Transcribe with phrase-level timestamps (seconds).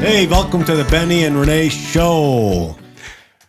[0.00, 2.76] Hey, welcome to the Benny and Renee Show.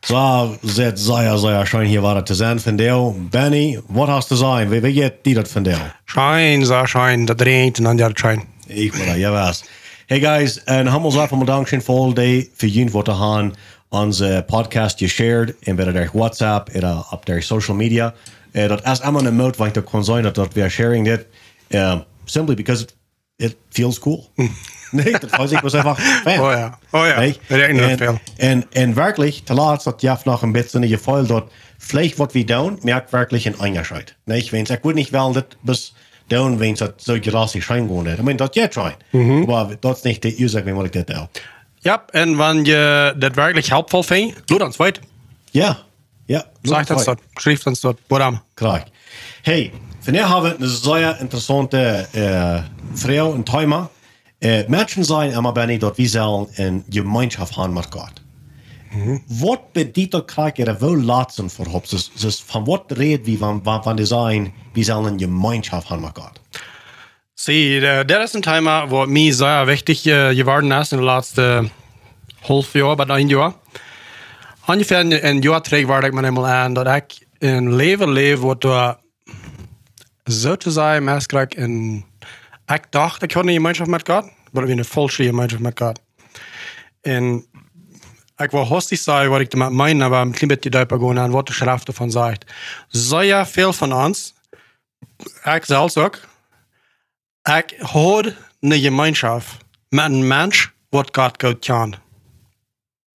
[0.02, 3.16] Så zet Zaya Zaya Shine hier war te zijn van deel.
[3.30, 4.70] Benny, wat hast te zijn?
[4.70, 5.80] Wie wie je die dat van deel?
[6.06, 8.44] Schein, sa schein, dat regent en dan ja, schein.
[8.68, 9.64] Ik wil dat, ja was.
[10.06, 13.54] Hey guys, en helemaal zo van bedankt zijn vol day voor jullie voor te gaan
[13.90, 18.14] onze podcast je shared en bij de WhatsApp en op de social media.
[18.52, 21.26] Uh, dat is allemaal een moed wat ik kan zijn dat dat we sharing dit.
[21.70, 22.96] Uh, simply because it,
[23.36, 24.30] it feels cool.
[24.92, 26.40] nee, dat was ik was einfach fan.
[26.40, 27.40] Oh ja, oh ja, Nee?
[27.48, 32.18] en, en, en wirklich, laat dat Jeff nog een beetje in je gevoel dat vielleicht
[32.18, 34.16] wat we doen, merkt wirklich een Unterschied.
[34.26, 35.94] Nee, wens, ik wil niet wel dat bis
[36.28, 38.12] doen, wens dat zo gerassig schijn gewoon is.
[38.12, 38.96] Ik bedoel, dat je try.
[39.46, 41.28] Maar dat is niet de ursache, wat ik dit doe.
[41.80, 45.00] Ja, en wanneer je dat werkelijk helpvol vindt, doe dan zweit.
[45.52, 45.78] Ja,
[46.26, 46.46] ja.
[46.62, 48.44] Zeg dat dort, schrijf dat dort, Boram.
[48.54, 48.84] Klar.
[49.42, 52.60] Hey, vandaag hebben we een zeer interessante uh,
[52.94, 53.90] vrouw en thema.
[54.42, 58.12] Uh, Menschen zijn immer Benny, dat we zullen een gemeenschap hebben met God.
[59.28, 61.90] Wat betekent dat krijg je wel laten voor op?
[61.90, 65.88] Dus, dus van wat reden we van, van, van de zijn, we zullen een gemeenschap
[65.88, 66.42] hebben met God?
[67.34, 71.04] Zie, eh, dat is een thema wat mij zeer wichtig uh, geworden is in de
[71.04, 71.70] laatste
[72.40, 73.54] half jaar, bijna een jaar.
[74.66, 78.40] Ongeveer een, een jaar terug werd ik me eenmaal aan dat ik een leven leef
[78.40, 79.00] wat door
[80.24, 82.06] zo te zijn, meestal en
[82.74, 85.80] ik dacht ik had een gemeenschap met God, maar ik ben een volste gemeenschap met
[85.80, 86.00] God.
[87.02, 87.46] En
[88.38, 91.32] ik wil hostig zeggen wat ik damit meine, aber een klein beetje dieper gaan aan
[91.32, 92.46] wat de schrift ervan zegt.
[92.88, 94.34] Zeer veel van ons,
[95.44, 96.20] ik zelfs ook,
[97.44, 99.44] ik hoor een gemeenschap
[99.90, 101.96] met een mens wat God goed kan.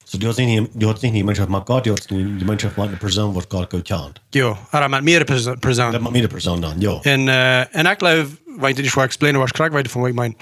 [0.09, 2.77] So, du hast nicht, du hast nicht die Gemeinschaft mit Gott, du hast die Gemeinschaft
[2.77, 4.21] mit einer Person, was Gott gut kennt.
[4.33, 6.01] Jo, er met meerdere perso- Das personen.
[6.03, 7.01] macht mir die Person dann, ja.
[7.03, 8.29] En, uh, en ik geloof,
[8.61, 10.37] weet je, die schwa explainen was krijg weet van wat ik mijn.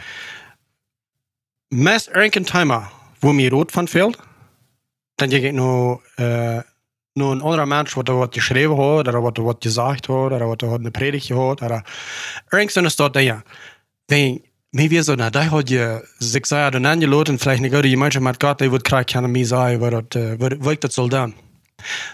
[1.68, 4.18] Mes enkel thema, wo mir rood van fehlt,
[5.14, 6.60] dan je nu, uh,
[7.12, 10.08] nu een andere mens wat er wat geschreven heeft, of wat er wat gezegd heeft,
[10.32, 11.80] of wat er wat een predigt heeft, of
[12.48, 13.42] ergens in de stad, ja.
[14.06, 14.40] Dan,
[14.74, 18.24] mir wie so, na, da hat je, sich sei, dann angeladen, vielleicht eine gute Gemeinschaft
[18.24, 21.34] mit Gott, die wird sagen, was das, äh, was- was ich das soll dann.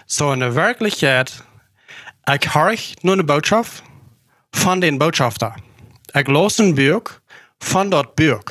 [0.05, 1.43] So in der Wirklichkeit,
[2.33, 3.83] ich höre nur eine Botschaft
[4.53, 5.55] von den Botschafter.
[6.13, 7.03] Ich los ein Buch
[7.59, 8.43] von dort Buch,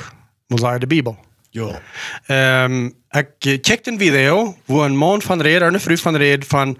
[0.49, 1.15] muss sagen, die Bibel.
[1.53, 1.79] Ja.
[2.27, 2.95] Ähm,
[3.43, 6.77] ich checkte ein Video, wo ein Mann von redet, eine Frau von redet, von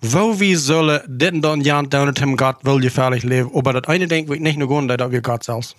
[0.00, 3.50] wo wir sollen en dat Jan hem Gott will gefährlich leben.
[3.54, 5.76] Aber das eine denkt, nicht nur gehen, dass wir Gott selbst.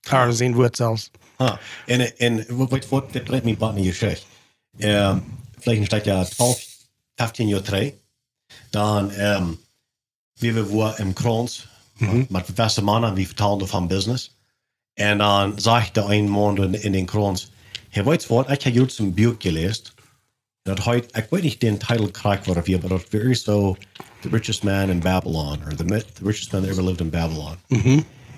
[0.00, 1.10] Er sehen wird selbst.
[1.38, 1.58] Ha.
[1.86, 4.26] En, en wat, wat, dit brengt me bij je zegt.
[4.78, 5.24] Um,
[5.58, 6.66] vielleicht staat ja 12,
[7.14, 7.92] 15 jaar terug.
[8.70, 9.58] Dan, um,
[10.34, 11.68] wie we waren im Krons,
[12.28, 14.36] met de beste mannen, die vertaalden van business.
[14.94, 17.50] En dan zag de een man in, in den Krons,
[17.88, 19.84] hij weet wat, ik heb juist een boek gelezen.
[20.62, 23.76] Dat heet, ik weet niet den titel krijg wat of je, maar dat is zo
[24.20, 27.10] The Richest Man in Babylon, or the, Mi- the Richest Man That Ever Lived in
[27.10, 27.56] Babylon.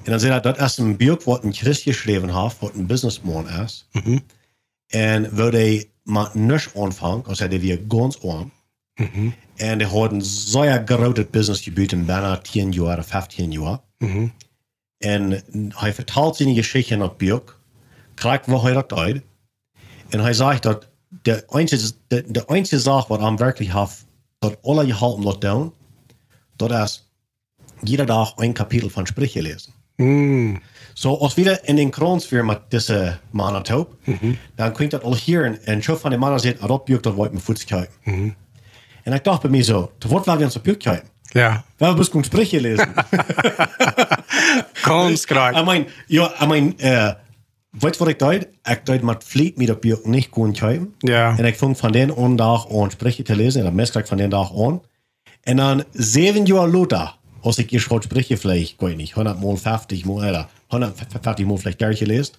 [0.02, 2.86] En dan zei hij, dat is een boek wat een Christ geschreven heeft, wat een
[2.86, 3.88] businessman is.
[4.86, 8.52] En waar hij met niks aanvangt, als hij weer ganz arm.
[9.56, 13.78] En hij had een zeer grote businessgebied in bijna 10 jaar of 15 jaar.
[14.98, 17.60] En hij vertelt zijn geschichte in dat boek,
[18.14, 19.22] krijgt wat hij dat uit.
[20.08, 20.88] En hij zegt dat
[21.22, 24.06] de einzige, de, de einzige zaak wat hij werkelijk heeft,
[24.38, 25.74] dat alle gehalten laat doen,
[26.56, 27.10] dat is
[27.82, 29.42] jeder dag een kapitel van Sprüche
[30.00, 30.60] lezen.
[30.92, 33.94] So, als we in den Krons weer met deze mannen top,
[34.54, 37.14] dan klinkt dat al hier en, en zo van de mannen zit, dat buik dat
[37.14, 38.36] wordt mijn voet kijken.
[39.02, 41.08] En ik dacht bij mij zo, te wat wil we ons op buik kijken?
[41.22, 41.64] Ja.
[41.76, 42.94] We hebben dus Sprüche lezen.
[45.24, 45.58] Klar.
[45.58, 47.10] I mean, ja, I mean, uh,
[47.70, 48.48] weet wat ik deed?
[48.62, 50.94] Ik deed met vlieg met op buik niet gewoon kijken.
[50.98, 51.34] Ja.
[51.38, 54.06] En ik vond van den een dag aan Sprüche te lezen, en dat mes ik
[54.06, 54.82] van den dag aan.
[55.40, 59.56] En dan zeven jaar later, als ik je schot Sprüche vielleicht, weet niet, 100 mal
[59.56, 62.34] 50 mal, oder 150 mal vielleicht der gelezen,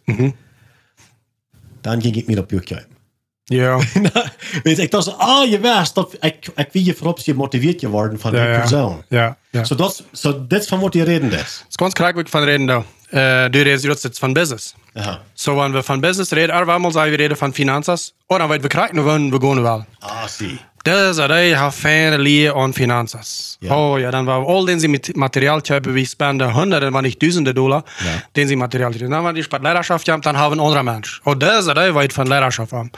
[1.81, 3.00] dan ging ik met op buik kijken.
[3.44, 3.80] Ja.
[4.63, 8.31] Weet ik dacht, ah, je wist dat ik, ik wie je voorop gemotiveerd geworden van
[8.31, 8.59] Ja, die ja.
[8.59, 9.03] persoon.
[9.07, 9.38] Ja.
[9.50, 9.63] ja.
[9.63, 11.38] So dat, so dit is van wat je reden is.
[11.39, 12.83] Het is ganz klar, wat ik van reden da.
[13.13, 14.74] Uh, du redest jetzt von Business.
[14.94, 15.19] Aha.
[15.33, 18.13] So, wenn wir von Business reden, er mal sagen, wir reden von Finanzas.
[18.27, 19.86] Oder weil wir kriegen, wenn wir gehen wollen.
[20.00, 20.59] Ah, zie.
[20.83, 23.57] Das ist ein har färre lie on Finanzas.
[23.62, 23.75] Ja.
[23.75, 27.19] Oh ja, dann war all den sie mit Material köpen, wie spenden hunderte, wenn nicht
[27.22, 28.22] tausende Dollar, Ja.
[28.36, 29.12] den sie Material köpen.
[29.12, 31.22] Dann, wenn die spart Lehrerschaft haben, dann haben andere Mensch.
[31.24, 32.92] Und das ist ein weit von Lehrerschaft haben.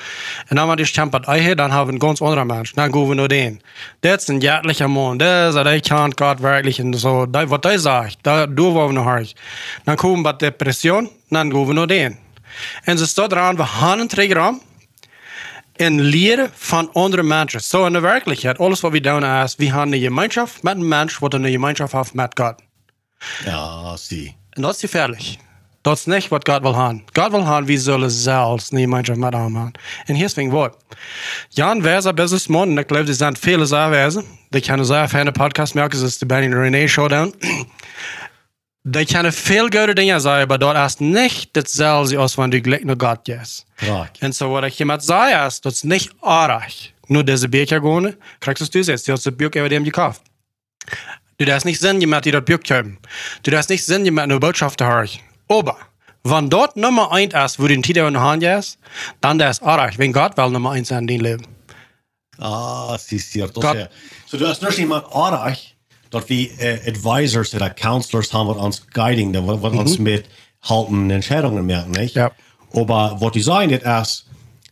[0.50, 2.74] Und dann, wenn die kämpft Eihe, dann haben ganz andere Mensch.
[2.74, 3.60] Dann gehen wir nur den.
[4.00, 4.88] Das ist ein jährlicher
[5.50, 7.26] ist ein kann Gott wirklich und so.
[7.26, 9.28] Da, was der sagt, da, du wollen wir noch hören.
[9.86, 12.18] Dann kommen wir Depression, dann gehen wir nur den.
[12.86, 14.54] Und es steht dran, wir haben einen Träger
[15.76, 17.62] en leren van andere mensen.
[17.62, 20.88] Zo in de werkelijkheid, alles wat we doen is, we hebben een gemeenschap met een
[20.88, 22.56] mens wat een gemeenschap heeft met God.
[23.46, 24.36] Ja, zie.
[24.50, 25.42] En dat is gefährlich.
[25.82, 27.04] Dat is niet wat God wil hebben.
[27.14, 29.72] God wil hebben, we zullen zelfs een gemeenschap met hem hebben.
[30.06, 30.76] En hier is het woord.
[31.50, 34.26] Jan Wezer businessman, en ik geloof, er zijn vele zeer wijzen.
[34.50, 37.36] Die kunnen zeer fijne podcast maken, zoals de Benny René Showdown.
[38.86, 42.84] Die kunnen veel goede dingen zeggen, maar dat is niet hetzelfde als wanneer du gelijk
[42.84, 43.66] naar God.
[43.76, 44.10] Krak.
[44.20, 46.92] En zo wat ik je met zei is, dat is niet aardig.
[47.08, 50.22] Nur deze beker gewoon, krijgst du jetzt, du hast das Buch über dem gekauft.
[51.38, 52.98] Du darfst nicht Sinn mit dir das Buch haben.
[53.42, 55.10] Du darfst nicht Sinn mit einer Botschaft hören.
[55.48, 55.78] Aber,
[56.24, 58.78] wenn dort Nummer eins ist, wo du den Titel in der Hand hast,
[59.22, 61.46] dann das ist aardig, wenn Gott will Nummer eins in dein Leben.
[62.38, 63.40] Ah, zie, zie.
[63.42, 63.88] Dat Dat- is,
[64.26, 65.73] so du hast nog iemand aardig
[66.14, 70.26] dat we uh, advisors oder counselors haben, wat ons guiding, wat, wat ons mit
[70.60, 72.16] halten Entscheidungen merken, nicht?
[72.16, 72.32] Ja.
[72.74, 74.26] Aber was die sagen, ist,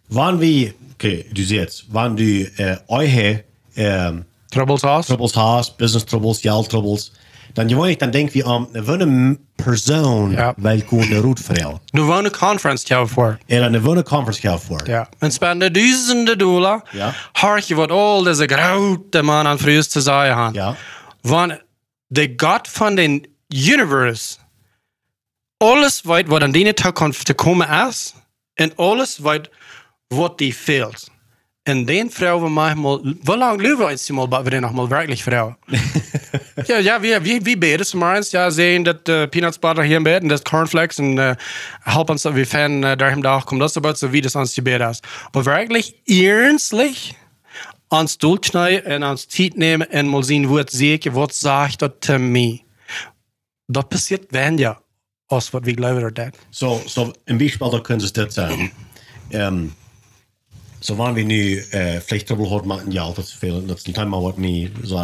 [0.10, 2.24] wann wir, okay, du siehst, wann du
[2.58, 3.44] äh, eure
[3.76, 5.08] ähm, Troubles hast?
[5.08, 7.12] troubles hast, business troubles, geld troubles,
[7.54, 10.54] dann gewoon dan denk je aan een persoon Ja.
[10.58, 11.82] welke een route verhaal.
[11.86, 13.38] Du wonen eine Conference jou voor.
[13.48, 14.82] En een gewone conference geld voor.
[14.86, 15.10] Ja.
[15.20, 16.84] En spenden duizenden dollar.
[16.92, 17.14] Ja.
[17.32, 20.54] Hoor je wat al deze grote man aan voor te zeggen hebben.
[20.54, 20.76] Ja.
[21.22, 21.62] Want
[22.08, 24.38] de God van de universe,
[25.58, 28.14] alles weet wat aan die toekomst te komen is,
[28.54, 29.50] en alles weet
[30.08, 31.10] wat die fehlt.
[31.64, 34.90] En den vrouwen manchmal, wie lange leben wir jetzt mal, bis wir den noch mal
[34.90, 35.56] wirklich vrouwen?
[36.66, 39.98] ja, ja, wir, wir, wir beten zum eins, ja, sehen, dass uh, Peanuts Butter hier
[39.98, 41.36] im Bett und das Cornflakes und uh,
[41.84, 45.04] helpen uns, wir fan uh, da kommt das aber so wie das uns gebet ist.
[45.28, 47.16] Aber wirklich ernstlich,
[47.92, 52.18] ans durchschneiden en ans tijd nemen en mal zien wat zeker, wat zegt dat te
[52.18, 52.64] mij.
[53.66, 54.82] Dat passiert wenn ja,
[55.26, 56.38] als wat we geloven dat.
[56.50, 58.72] So, so een Beispiel, da können Sie das sagen.
[59.30, 59.74] ähm,
[60.80, 63.94] so waren wir nu äh, vielleicht trouble hat man ja das viel das ist ein
[63.94, 64.98] Thema was mir so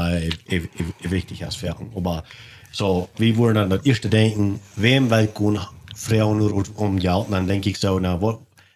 [1.01, 2.23] wichtig ist für aber
[2.71, 5.59] so wir wurden dann das erste denken wem will kun
[5.95, 8.19] Frauen nur um Geld und dann denke ich so na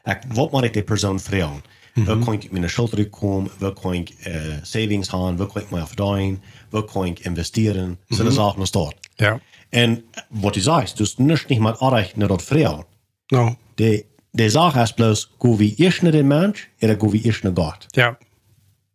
[0.03, 1.63] ek, wat maak ik die persoon Frauen
[1.93, 3.09] Kan ik mijn schuld?
[3.57, 5.37] Waar kan ik äh, savings haben?
[5.37, 6.43] Waar kan ik mij afdaaien?
[6.69, 7.99] Waar kan ik investeren?
[8.07, 8.95] So eine Sachen ist dort.
[9.15, 9.39] Ja.
[9.69, 12.87] En wat je zegt, dus niet niet met aandacht naar dat vrouw.
[13.27, 13.55] No.
[13.75, 17.43] De, de zaak is bloos, go wie eerst naar de mens, en go wie eerst
[17.43, 17.85] naar God.
[17.87, 18.17] Ja.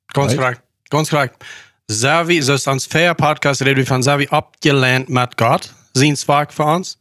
[0.07, 0.61] Ganz Right?
[0.83, 1.45] Ganz korrekt.
[1.87, 5.75] Sehr wie, so ist ans Fair Podcast reden wir von sehr wie abgelernt mit Gott,
[5.93, 6.99] sein Zweig für uns.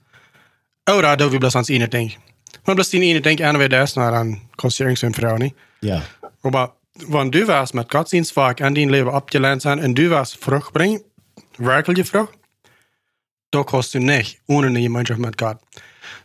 [0.88, 2.22] Oder da wir bloß ans eine denken.
[2.68, 5.56] Die eine denkt, einer wird das, na dann kostet irgend so eine Frau nicht.
[5.82, 6.02] Ja.
[6.44, 6.76] Aber
[7.08, 10.34] wenn du was mit Gott sein Zweig an dein Leben abgelernt sein und du was
[10.34, 11.02] Frucht bringen,
[11.58, 12.34] wirkliche Frucht,
[13.52, 15.58] da kostet du nicht ohne Gemeinschaft mit Gott.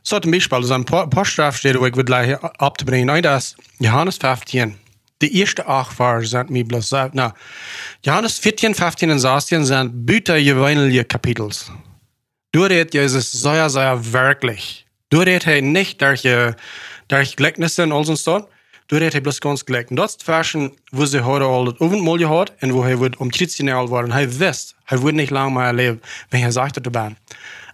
[0.02, 3.10] So zum Beispiel, also ein paar, Strafstellen, wo ich gleich abzubringen.
[3.10, 4.76] Ein, das Johannes 15.
[5.22, 7.34] Die erste acht Verse sind mir bloß, so- na,
[8.04, 11.70] Johannes 14, 15 und 16 sind bütergewöhnliche Kapitels.
[12.52, 14.86] Du redet Jesus sehr, sehr wirklich.
[15.10, 16.22] Du redet hij nicht durch,
[17.08, 18.44] durch Gleichnisse und all so Stuff.
[18.86, 19.90] Du redet hij bloß ganz gleich.
[19.90, 23.30] Und das ist Versen, wo sie heute all das Abendmahl gehört und wo er um
[23.30, 24.10] 13 Jahre alt worden.
[24.12, 27.16] Er wisst, er wird nicht lange mehr leben, wenn er sagt, du bist.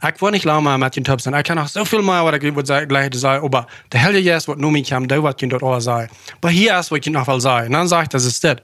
[0.02, 1.34] Ich will nicht lange mehr mit den Typ sein.
[1.34, 4.48] Ich kann auch so viel mehr, was ich würde gleich sagen, aber der Heilige Geist,
[4.48, 6.10] was nur mich kam, der wird dort alles sagen.
[6.40, 7.68] Aber hier ist, was ich noch will sagen.
[7.68, 8.58] Und dann sagt er, das ist das.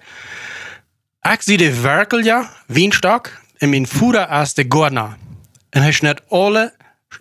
[1.34, 3.30] Ich sehe die Werkel ja, Wienstock,
[3.62, 5.16] und mein Futter ist der Gordner.
[5.74, 6.72] Und er schnitt alle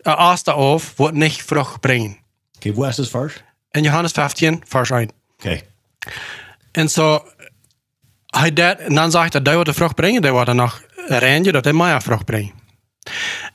[0.04, 2.18] äh, Aster auf, die nicht Frucht bringen.
[2.58, 3.44] Okay, wo ist das first?
[3.74, 5.12] In Johannes 15, Vers 1.
[5.40, 5.64] Okay.
[6.78, 7.22] Und so,
[8.32, 10.84] hij dat, en dan zegt hij, dat wat de vrucht brengen, dat wat er nog
[11.08, 12.54] reintje, dat hij meer vrucht brengt.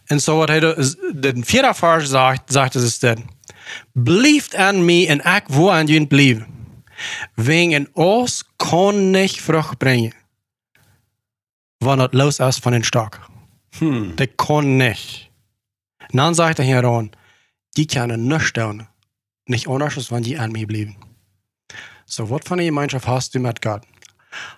[0.04, 3.18] En zo wat hij de, de vierde vers zegt, zegt is dit.
[3.92, 6.46] Blijft aan mij en ik wil aan jullie blijven.
[7.34, 10.12] Wegen ons kon niet vrucht brengen.
[11.78, 13.18] Wanneer het los is van een stok.
[13.78, 14.14] Hm.
[14.14, 15.25] Dat kon niet.
[16.06, 17.12] En dan zegt hij hieron,
[17.70, 18.86] die kunnen niet doen.
[19.44, 20.96] Niet anders wanneer die aan mij blijven.
[22.04, 23.84] So, was für eine Gemeinschaft hast du mit Gott?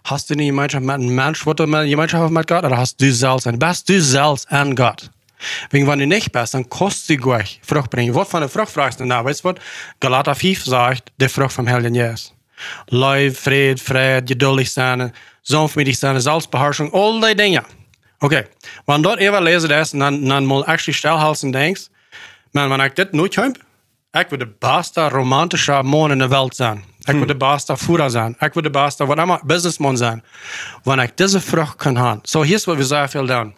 [0.05, 3.01] Hast du eine Gemeinschaft mit einem Mensch, was du eine Gemeinschaft mit Gott, oder hast
[3.01, 3.59] du selbst ein?
[3.59, 5.11] Bist du selbst an Gott?
[5.71, 8.15] Wegen, wenn du nicht bist, dann kostet du gleich Frucht bringen.
[8.15, 9.25] Was von der Frucht fragst du da?
[9.25, 9.57] Weißt du was?
[10.01, 12.35] Galater 5 sagt, die Frucht vom Heiligen Geist.
[12.89, 15.13] Leib, Fried, Fried, geduldig sein,
[15.43, 17.65] sanftmütig sein, Selbstbeherrschung, all die Dinge.
[18.21, 18.45] Okay,
[18.87, 21.89] wenn dort lesen das, und dann, dann mal actually stillhalten denkst,
[22.53, 23.55] man, wenn ich das nicht habe,
[24.15, 26.83] ich würde der beste romantische Mann in der Welt sein.
[27.07, 28.37] Ich würde der beste Führer sein.
[28.41, 30.23] Ich würde der beste, was immer, Businessman sein.
[30.85, 32.23] Wenn ich diese Frucht kann haben.
[32.25, 33.55] So, hier ist, was wir sehr viel tun.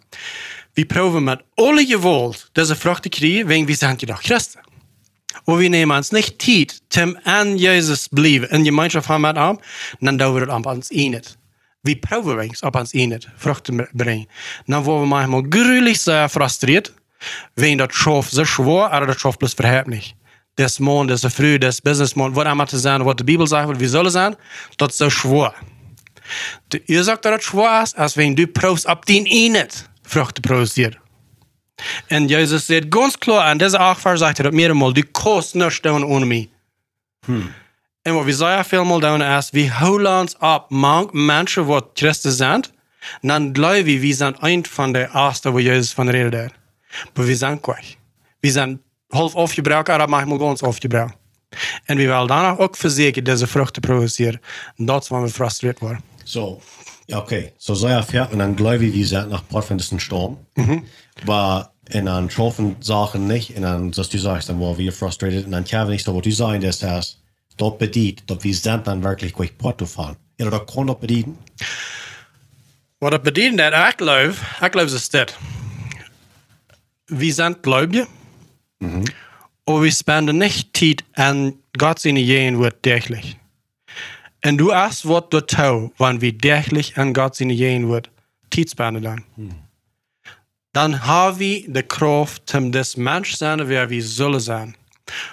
[0.75, 4.61] Wir proben mit alle Gewalt diese Frucht zu kriegen, wegen wir sind jedoch Christen.
[5.45, 9.59] Och vi nemen ons niet tid till an Jesus bleiben in gemeenschap haben mit ihm,
[10.01, 11.37] dann dauert es ab ans enet.
[11.83, 14.27] Vi provar wenigstens ab ans enet, Früchte bringen.
[14.67, 16.93] Dann wo wir manchmal gruelich sehr frustriert,
[17.55, 20.17] wenn das Schaff so schwer, aber das Schaff bloß verhebt nicht.
[20.57, 23.87] Das Mond, das Früh, das Businessmond, was immer zu sein, was die Bibel sagt, wie
[23.87, 24.37] soll es sein,
[24.77, 25.55] das ist so schwer.
[26.69, 30.99] De oorzaak dat het schwer is, als wenn du proefst op die enet vruchten produceert.
[32.07, 35.55] En Jezus zegt ganz klar, en deze acht vers zegt hij dat meermaal, du kost
[35.55, 36.51] niks doen ohne mij.
[38.03, 42.33] En wat we zeggen veelmaal doen is, we houden ons op mank mensen wat Christen
[42.33, 42.65] zijn,
[43.21, 46.51] dan geloven we, we zijn een van de eerste waar Jezus van reden deed.
[47.15, 47.97] Maar we zijn kwijt.
[48.41, 51.15] We zijn half afgebruikt, maar manchmal ganz afgebruikt.
[51.85, 54.41] En we willen daarna ook verzekeren deze vruchten produceren.
[54.77, 56.01] Dat is waar we frustreerd worden.
[56.25, 56.61] So,
[57.07, 57.53] okay.
[57.57, 60.39] So sei er fährt und dann glaube ich, wie gesagt, nach Port von diesem Sturm.
[61.25, 65.45] War in dann schaffen Sachen nicht, und dann, dass du sagst, dann war wir frustrated,
[65.45, 67.17] und dann kann ich so, was du sagen, dass das
[67.61, 70.17] dort bedient, dort wir sind dann wirklich durch Porto fahren.
[70.39, 71.37] Ja, da kann dort bedienen.
[72.99, 75.39] Wat het betekent dat ik geloof, ik geloof is dit.
[77.05, 78.07] We zijn gelovigen,
[78.79, 79.03] mm
[79.65, 83.25] maar we spenden niet tijd aan God zijn jeen wordt dagelijk.
[84.39, 88.09] En du hast wat du tau, wann dagelijk aan God zijn jeen wordt
[88.49, 89.25] tijd spenden dan.
[90.71, 94.77] Dan hebben we de kracht om des mens zijn waar we zullen zijn.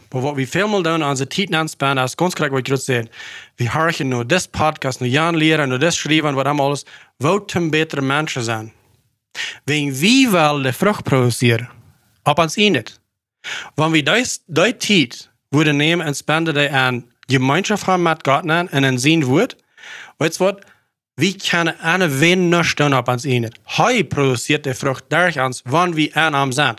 [0.10, 3.08] Maar wat we veel doen aan onze tijd aanspenden, is ganz correct wat gerade zei.
[3.56, 6.86] We harken naar des podcast, naar Jan leren, naar des schrijven, wat allemaal alles.
[7.18, 8.74] Wat om betere mensen zijn.
[9.64, 11.70] Wenn we wel de vrucht produceren,
[12.24, 13.00] op ons enet.
[13.76, 18.46] Wanneer we die, die tijd worden nemen en spenden die aan gemeenschap hebben met God
[18.46, 19.56] en een zien woord,
[20.18, 20.66] weet je wat?
[21.14, 23.60] We kunnen een weinig doen op ons enet.
[23.64, 26.76] Hij produceert de vrucht durch ons, wanneer we aan hem zijn.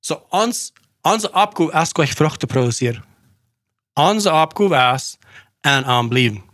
[0.00, 3.04] So ons, onze opgave is gleich vrucht te produceren.
[3.92, 5.18] Onze opgave is
[5.60, 6.48] aan hem blijven.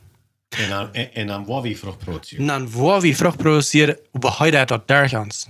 [0.58, 2.40] Und dann, und dann war wir Frucht produzieren.
[2.40, 5.48] En dan waar we vrucht produceren, behouden dat durch ons.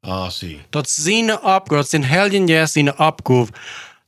[0.00, 0.60] Ah, zie.
[0.70, 3.52] Dat zijn opgave, dat zijn helden juist zijn opgave,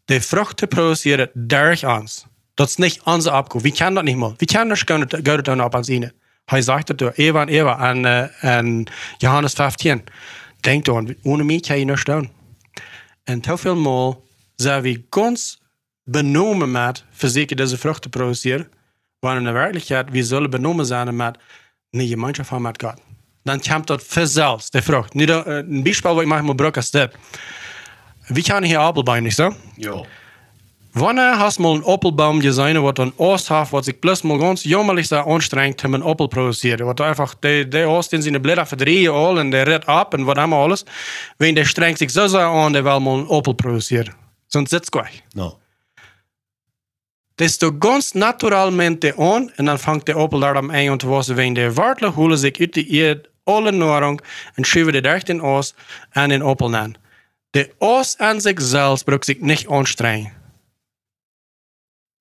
[0.04, 2.26] de vrucht te produceren durch ons.
[2.54, 3.64] Dat is niet onze opgave.
[3.64, 4.34] We kunnen dat niet meer.
[4.36, 6.12] We kunnen niet gaan gaan doen op ons ene.
[6.44, 8.86] Hij zegt het door Eva en Eva en, uh, en
[9.18, 10.04] Johannes 15.
[10.60, 12.30] Denk aan, ohne mij kan je niks doen.
[13.24, 15.60] En te veel mal zijn we ganz
[16.04, 18.70] benomen met verzekerd deze vrucht te produceren,
[19.18, 21.38] waar in de werkelijkheid we zullen benomen zijn met
[21.90, 23.00] een gemeenschap van met God.
[23.42, 25.14] Dan komt dat vanzelf, de vrucht.
[25.14, 27.14] Nu, uh, een bijspel wat ik mag gebruiken is dit.
[28.26, 29.54] We kunnen hier appelbein, niet zo?
[29.76, 30.04] Ja.
[30.94, 34.62] Wanneer hast mal een appelbaum gezien wat een oost heeft, wat zich plus mal ganz
[34.62, 36.86] jammerlich sehr anstrengt, om een appel produzieren.
[36.86, 40.24] Wat einfach, de, de oost in zijn blätter verdrehen al en der redt ab en
[40.24, 40.84] wat allemaal alles.
[41.36, 44.14] Wenn der strengt sich so sehr an, der will mal een appel produzieren.
[44.46, 45.22] Sonst sitzt gleich.
[45.34, 45.58] No.
[47.36, 51.36] Das ist ganz naturalmente an en dan fangt der appel daar aan aan te wassen.
[51.36, 54.20] Wenn der Wartler holen sich uit de eerd alle Nahrung
[54.54, 55.74] en schuiven de durch den Oos
[56.10, 56.98] en den appel an.
[57.50, 60.41] Der Oos an sich selbst braucht sich nicht anstrengen.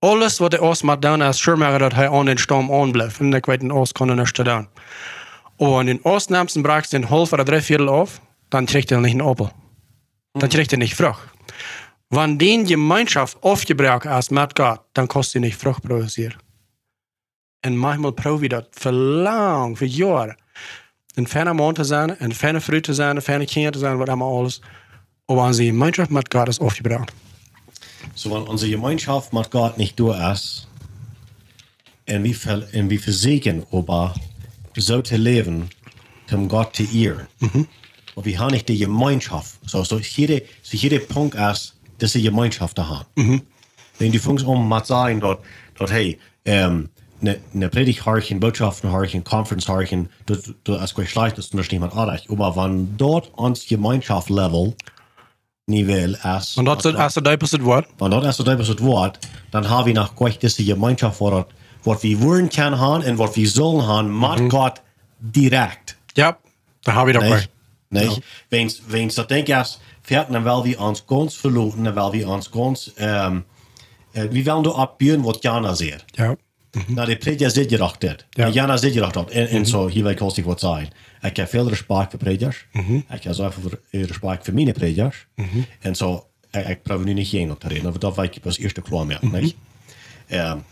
[0.04, 3.20] Alles wat de Oos maakt doen is zorgen dat hij aan den stam aanblijft.
[3.20, 4.68] En ik weet, den Oos kan er niks te doen.
[5.56, 9.00] Und den Oos nimmst en braakst den half oder drei Viertel auf, dann kriegt er
[9.00, 9.52] nicht einen Appel.
[10.34, 11.30] Dann kriegt er nicht Frucht.
[12.10, 16.34] Wenn den Gemeinschaft aufgebraucht ist mit Gott, dann kostet er nicht Frucht produzieren.
[17.64, 20.36] Und manchmal probiere ich das für lang, für Jahre.
[21.16, 24.00] Ein ferner Mann zu sein, ein ferner Frau zu sein, ein ferner Kind zu sein,
[24.00, 24.62] was immer alles.
[25.28, 27.14] Aber wenn die Gemeinschaft mit Gott ist aufgebraucht.
[28.16, 30.68] So, wenn unsere Gemeinschaft mit Gott nicht durch ist,
[32.08, 34.14] und wir, und wir versuchen, aber
[34.76, 35.70] so zu leben,
[36.32, 37.28] um Gott zu ehren.
[38.16, 39.58] Und wir haben nicht die Gemeinschaft.
[39.66, 43.06] So, so, jede, so jeder Punkt ist, dass die Gemeinschaft da haben.
[44.00, 45.44] Wenn du fängst mit sagen, dort,
[45.76, 46.90] dort hey, ähm,
[47.22, 51.58] eine ne Predigt horchen, Botschaften horchen, Conference horchen, du, du hast gleich schlecht, dass du
[51.58, 52.24] nicht jemand anderes.
[52.30, 53.32] Aber wenn dort
[55.68, 57.16] ans Gemeinschaft-Level Niveau ist, Und das ist das
[57.54, 57.88] das Wort.
[58.00, 59.20] wenn das erst das Wort,
[59.52, 61.46] dann haben wir nach gleich diese Gemeinschaft, wo
[61.84, 64.82] was wir wollen können haben und was wir sollen haben, mit Gott
[65.20, 65.98] direkt.
[66.16, 66.38] Ja,
[66.84, 67.50] da habe ich doch Nicht?
[67.90, 68.10] gleich.
[68.10, 68.22] Nicht?
[68.50, 72.50] Wenn's, wenn's dat denk is, fährt, dann weil wir uns ganz verloren, weil wir uns
[72.52, 73.44] ganz, ähm,
[74.14, 76.06] äh, wir wollen da abbieren, was Jana sieht.
[76.18, 76.36] Ja.
[76.88, 78.26] Nou, de prediker zit je toch dit.
[78.30, 78.46] Ja.
[78.46, 78.52] Ja.
[78.52, 79.30] Jana zit je toch dat.
[79.30, 80.90] En, en zo, hier wil ik als ik wat zeggen.
[81.22, 82.66] Ik heb veel respect voor predikers.
[83.10, 85.28] Ik heb zoveel respect voor mijn predikers.
[85.80, 88.00] En zo, ik, ik probeer nu niet geen op te reden.
[88.00, 89.18] Dat wil ik als eerste klaar mee.
[89.42, 89.56] niet?
[90.32, 90.64] Ähm,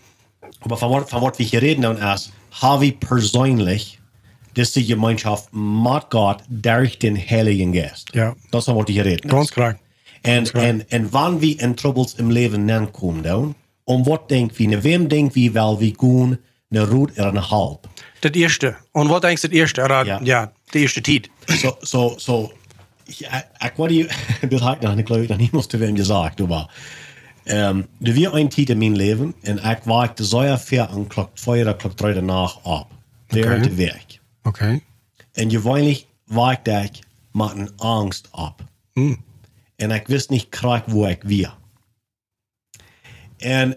[0.59, 3.99] aber von wat, von wat wir hier reden, dann ist, habe ich persönlich
[4.55, 8.09] diese Gemeinschaft mit Gott durch den Heiligen Geist.
[8.13, 8.35] Ja.
[8.49, 9.29] Das ist, von was wir hier reden.
[9.29, 9.77] Ganz klar.
[10.21, 13.55] En, en, en wanneer we in troubles im Leben aankomen, dan,
[13.89, 16.37] om wat denkt wie, naar wem denkt wie wel wie gaan,
[16.69, 17.87] naar rood en een halb.
[18.19, 18.75] Das erste.
[18.91, 19.83] Und was denkst du das erste?
[19.83, 20.19] Oder, Ja.
[20.23, 20.51] ja.
[20.73, 21.29] die erste Tid.
[21.47, 22.51] So, so, so,
[23.05, 24.07] ich, ich war die,
[24.49, 26.69] das hat ich noch, glaube ich, noch niemals zu wem gesagt, aber,
[27.45, 31.07] ähm, du wir ein Titel in meinem Leben, und ich war de Säuer vier an
[31.09, 32.91] Klock zwei oder Klock drei danach ab.
[33.31, 33.69] Während Okay.
[33.69, 34.21] der Weg.
[34.43, 34.81] Okay.
[35.33, 37.01] En gewöhnlich war ich
[37.33, 38.63] mit einer Angst ab.
[38.95, 39.17] Hm.
[39.77, 41.57] En ich wist nicht krank, wo ich war.
[43.39, 43.75] En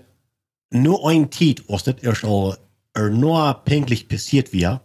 [0.70, 2.56] nur ein Tiet, was das erst al
[2.94, 4.82] er nur pinklich passiert war,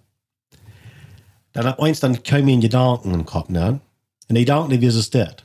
[1.53, 3.79] dann hab eins dann kam mir in Gedanken den Kopf, ne?
[4.29, 5.35] Und die Gedanken, wie ist es das?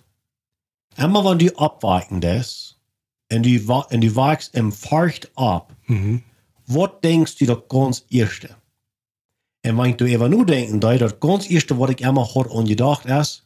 [0.97, 2.77] Immer wenn du abweichen das,
[3.33, 3.57] und du,
[3.91, 6.23] und du weichst im Furcht ab, Mhm.
[6.67, 8.51] was denkst du das ganz Erste?
[9.65, 12.69] Und wenn du even nu denken, dat das ganz Erste, was ich immer hat und
[12.69, 13.45] gedacht ist,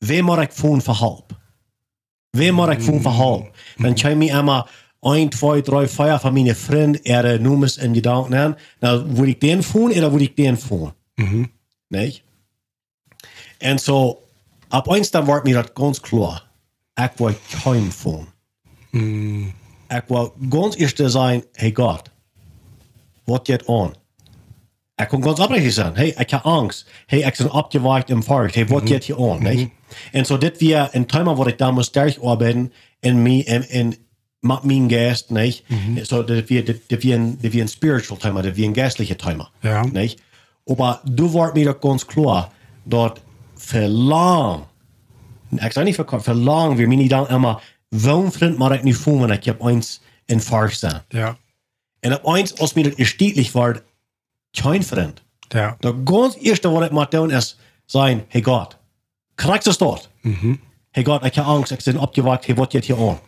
[0.00, 1.34] wer mag ich von verhalb?
[2.32, 3.52] Wer mag ich von verhalb?
[3.78, 4.66] Dann kann mir immer
[5.02, 8.56] ein, zwei, drei, vier von meinen Freunden ihre Nummern in Gedanken an.
[8.80, 10.92] Na, würde ich den von oder würde ich den von?
[11.16, 11.48] Mhm.
[11.88, 12.24] Nicht?
[13.62, 14.22] Und so,
[14.70, 16.42] ab eins dann wird mir das ganz klar.
[16.98, 18.28] Ich will kein von.
[18.92, 19.54] Mhm.
[19.90, 22.10] Ich will ganz erste sein, hey Gott,
[23.26, 23.92] was geht an?
[25.00, 26.86] Ich kann ganz abbrechen sein, hey, ich habe Angst.
[27.06, 28.56] Hey, ich bin abgeweicht im Fahrt.
[28.56, 29.42] Hey, was geht hier an?
[29.44, 29.70] Nicht?
[30.12, 33.62] Und so, das wir ein Thema, wo ich da muss stark arbeiten, in mir, in,
[33.62, 33.96] in,
[34.40, 35.64] meinem Geist, nicht?
[36.04, 39.16] So, das wir, das wir ein, das wir ein spiritual Thema, das wir ein geistliches
[39.16, 39.50] Thema.
[39.62, 39.84] Ja.
[39.84, 40.20] Nicht?
[40.68, 42.50] Aber du wordt mir doch ganz klar,
[42.84, 43.20] dat
[43.56, 44.62] verlang,
[45.50, 48.94] ik zeg niet verkauft, verlang wir mir nicht dann immer, warum vriend maar ik nu
[48.94, 51.02] voelen, wenn ich heb eins in Farsch staan.
[51.08, 51.36] Ja.
[52.00, 53.82] En op eins, als mir das erstietlich wordt,
[54.52, 55.22] kein Freund.
[55.52, 55.76] Ja.
[55.80, 58.76] Das ganz erste, was ich mal tun, ist, sagen, hey Gott,
[59.36, 60.10] kriegst du es dort?
[60.92, 63.18] Hey Gott, ich habe Angst, ich bin abgewacht, hey, was geht hier an?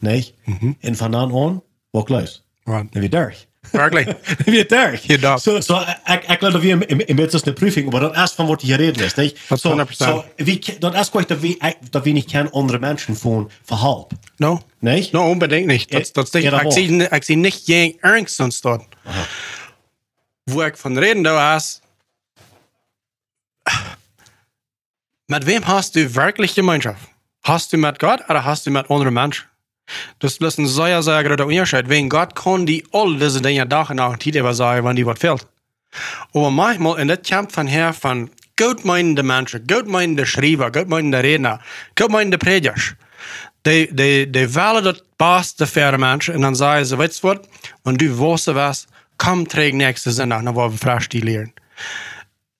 [0.00, 0.34] Nicht?
[0.82, 2.42] Und von dann an, was los?
[2.66, 2.88] Right.
[2.94, 3.46] Dann wird durch.
[3.72, 4.08] Wirklich.
[4.46, 5.04] Wie derg.
[5.04, 5.38] Ja.
[5.38, 8.62] So, so, ik, ik laat weer in, met een prüfing, maar dat is van wat
[8.62, 9.38] je reden is, niet?
[9.48, 9.90] Dat so, 100%.
[9.90, 14.12] so, wie, dat is gewoon dat we, dat we niet kennen andere mensen van verhalp.
[14.36, 14.62] No.
[14.78, 15.08] Nee?
[15.12, 15.92] No, unbedingt nicht.
[15.92, 16.72] Das, das, ich, jawohl.
[16.72, 18.84] sehe, ich sehe nicht jeden Ernst sonst dort.
[20.44, 21.82] Wo ich von reden da ist,
[25.26, 27.08] mit wem hast du wirklich Gemeinschaft?
[27.42, 29.49] Hast du mit Gott oder hast du mit anderen Menschen?
[30.18, 31.88] Das ein sehr, sehr großer Unterschied.
[31.88, 35.18] Wegen Gott kann die all diese Dinge Tag und Nacht über sagen, wenn die was
[35.18, 35.46] fehlt.
[36.32, 41.60] Aber manchmal in das Kampf von her von gutmeinende Menschen, gutmeinende Schreiber, gutmeinende Redner,
[41.96, 42.74] gutmeinende Prediger,
[43.66, 47.40] die, die, die wählen das beste für Menschen und dann sagen sie, weißt du was,
[47.84, 48.86] wenn du weißt was,
[49.18, 51.52] komm, träg nächste Sonntag, dann wollen wir frisch die lehren.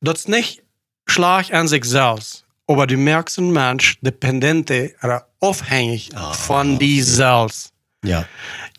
[0.00, 0.62] Das ist nicht
[1.06, 7.72] Schlag an sich selbst, aber du merkst ein Mensch dependente oder abhängig von dir selbst.
[8.04, 8.26] Ja.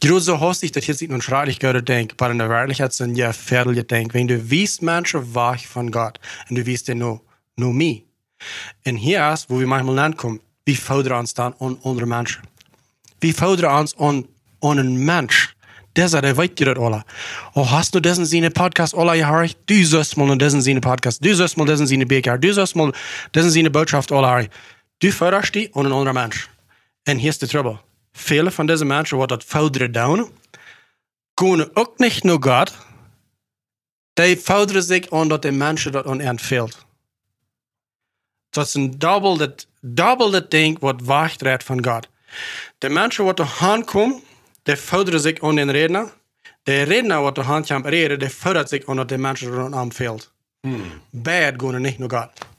[0.02, 3.18] Große hast ich das jetzt nicht nur schrecklich gehört denk, aber in der Wirklichkeit sind
[3.18, 4.14] ja Viertel gedenkt.
[4.14, 7.20] Wenn du wiest Menschen wach von Gott und du wiest dir nur,
[7.58, 8.06] nur mich.
[8.88, 12.44] Und hier ist, wo wir manchmal ankommen, wie fordern uns dann an andere Menschen?
[13.20, 14.26] Wie fordern uns an,
[14.62, 15.54] an einen Mensch?
[15.98, 17.04] Dir das alle.
[17.54, 19.58] Oh, hast du diesen seine Podcast alle gehört?
[19.66, 22.94] Du sollst mal diesen seine Podcast, du sollst mal diesen seine Beker, du sollst mal
[23.36, 24.50] diesen seine Botschaft alle hören.
[25.00, 26.50] Du förderst die an einen anderen Mensch.
[27.08, 27.80] Und hier ist der Trouble.
[28.14, 30.32] Viele von diesen Menschen, die das fordern down,
[31.36, 32.72] kunnen ook nicht nur Gott,
[34.18, 36.86] die fordern sich an, dass die Menschen das an fehlt.
[38.52, 42.08] Dat is een double dat, double dat ding wat wegdraait van God.
[42.78, 43.86] De mensen wat de hand
[44.64, 46.14] komen, die forderen zich aan den redner.
[46.64, 49.76] De redner wat de hand kan reden, die fordert zich aan dat de mensen er
[49.76, 50.32] aan fehlt.
[51.10, 52.50] Bad gaan niet naar God.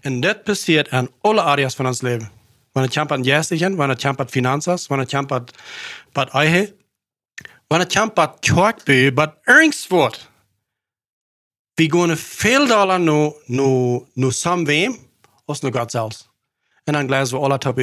[0.00, 2.30] En dat passiert in alle areas leven.
[2.72, 5.44] Wanneer het aan geestigen, wanneer het aan finanzas, wanneer het aan
[6.12, 6.76] wat eigen,
[7.66, 10.30] wanneer het aan wat kerkbeu, wat ernst wordt.
[11.74, 14.96] Vi går veel dollar nu, nu, nu samvem,
[15.44, 16.28] als nu God zelfs.
[16.84, 17.78] En dan glezen we alle top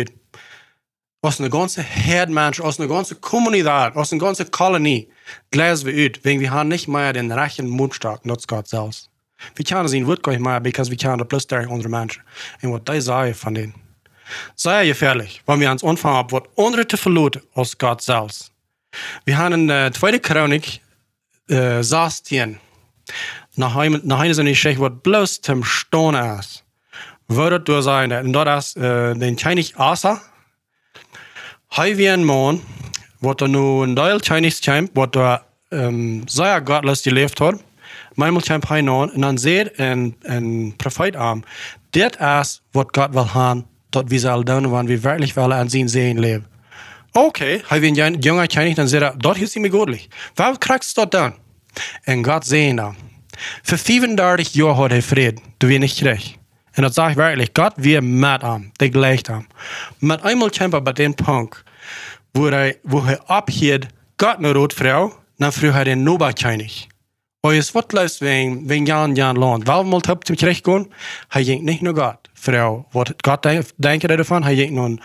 [1.26, 1.40] uit.
[1.40, 5.12] Als een ganze herdmensch, als een ganze communiteit, als een ganze kolonie,
[5.50, 9.10] glezen we uit, wegen wir haben nicht mehr den rechten Mundstark, nutzt Gott selbst.
[9.56, 12.24] Wir können sie nicht mehr, because wir können plus der andere Menschen.
[12.62, 13.74] Und was die sagen von denen.
[14.56, 18.52] Sehr gefährlich, wenn wir ans Anfang haben, wird andere te verloren als Gott selbst.
[19.26, 20.82] Wir haben in der zweiten Chronik,
[21.50, 22.60] äh, 16,
[23.56, 26.64] nach einem, nach einem seiner Geschichte, was bloß zum Stone ist.
[27.28, 30.22] Würde du sein, und dort ist, äh, den Chinese Asa,
[31.76, 32.62] Hij wie een man,
[33.20, 37.64] wat er een deel Chinese champ, wat er um, zeer godless geleefd had.
[38.14, 41.44] Manchmal champ hij nou, en dan zegt een, een profeet aan,
[41.90, 45.70] dit is wat God wil gaan dat we zal doen wanneer we werkelijk willen aan
[45.70, 46.48] zijn zin leven.
[47.12, 50.08] Oké, okay, hij wil een jongen kennen, dan zegt hij, dat is niet godelijk.
[50.34, 51.36] Waarom krijgt dat dan?
[52.04, 52.96] En God zei dan,
[53.62, 56.36] voor 35 jaar had hij vrede, toen we niet kreeg.
[56.76, 59.48] En dat zag ik werkelijk, God weer met hem, dat gleicht hem.
[60.00, 61.64] Maar eenmaal hij bij den punt,
[62.32, 63.86] wo hij, wo hij ophield,
[64.16, 66.88] God naar rood vrouw, dan vroeg hij den Nobel kenig.
[67.46, 69.68] Og jeg svartløs ved, ved Jan Jan Land.
[69.70, 70.88] Vel målt opp til kirkegården,
[71.30, 72.30] har gick nicht nur Gott.
[72.34, 73.46] Frau, was Gott
[73.78, 75.00] denkt davon, har gick någon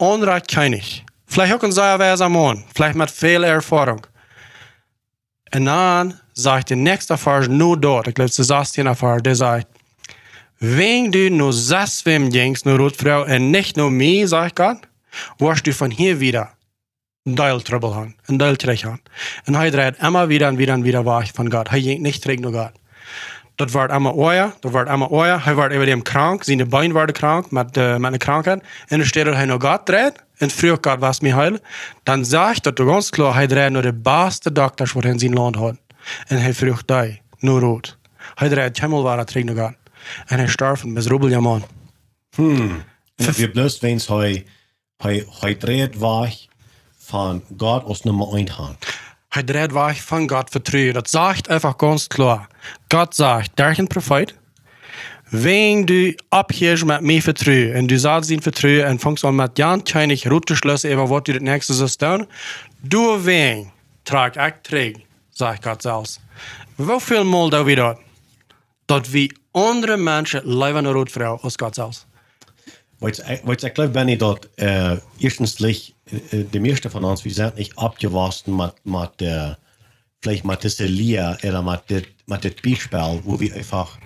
[0.00, 1.04] andra König.
[1.26, 4.06] Vielleicht auch wer am Mann, vielleicht mit viel Erfahrung.
[5.54, 9.34] Und dann sagt der nächste Vers nur dort, ich glaube, es ist das Vers, der
[9.34, 9.68] sagt,
[10.60, 14.78] wenn du nur sechs Schwimmen gingst, nur Rotfrau, und nicht nur mir, sagt Gott,
[15.38, 16.54] wirst du von hier wieder
[17.26, 19.00] een Deil Trouble haben, een Deil Trech haben.
[19.46, 21.68] Und er dreht immer wieder und wieder und wieder weg von Gott.
[21.72, 22.72] Er ging nicht zurück nach Gott.
[23.56, 25.40] Dat werd allemaal oor, dat werd allemaal oor.
[25.44, 28.62] Hij werd even krank, zijn bein werden krank met, uh, met een krankheid.
[28.88, 31.58] En dan steht hij naar God dreht, en vroeg God was mij heil.
[32.02, 35.32] Dan zag dat er ganz klar, hij dreht naar de beste wat hij in zijn
[35.32, 35.76] land had.
[36.26, 37.98] En hij vroeg die, nur rood.
[38.34, 39.74] Hij dreht helemaal waar terug naar God.
[40.26, 41.64] En hij starf een miserabel man.
[42.34, 42.82] Hmm.
[43.16, 44.46] En wir bloß, wenn's hij,
[44.96, 46.46] hij, hij dreht weg,
[47.04, 48.76] von Gott aus Nummer 1 haben.
[49.28, 50.94] Hij dreht weg von Gott vertrauen.
[50.94, 52.48] Das sagt einfach ganz klar.
[52.88, 54.34] Gott sagt, der ein Prophet,
[55.30, 59.58] wenn du abhörst mit mir vertrauen und du sagst ihn vertrauen und fängst an mit
[59.58, 62.26] Jan König Routschlüsse über was du das nächste sollst tun,
[62.82, 63.72] du wen
[64.04, 66.20] trag ich träg, sagt Gott selbst.
[66.78, 67.98] Wie viel Mal da wieder,
[68.86, 72.06] dass wir andere Menschen leben rot Frau aus Gott selbst.
[72.98, 78.56] Wat ik geloof, Benny, dat uh, erstens de meeste van ons, we zijn niet opgewassen
[78.56, 79.50] met, met uh,
[80.20, 83.98] vielleicht mit dieser Lier oder mit, dit, mit dem Beispiel, wo wir einfach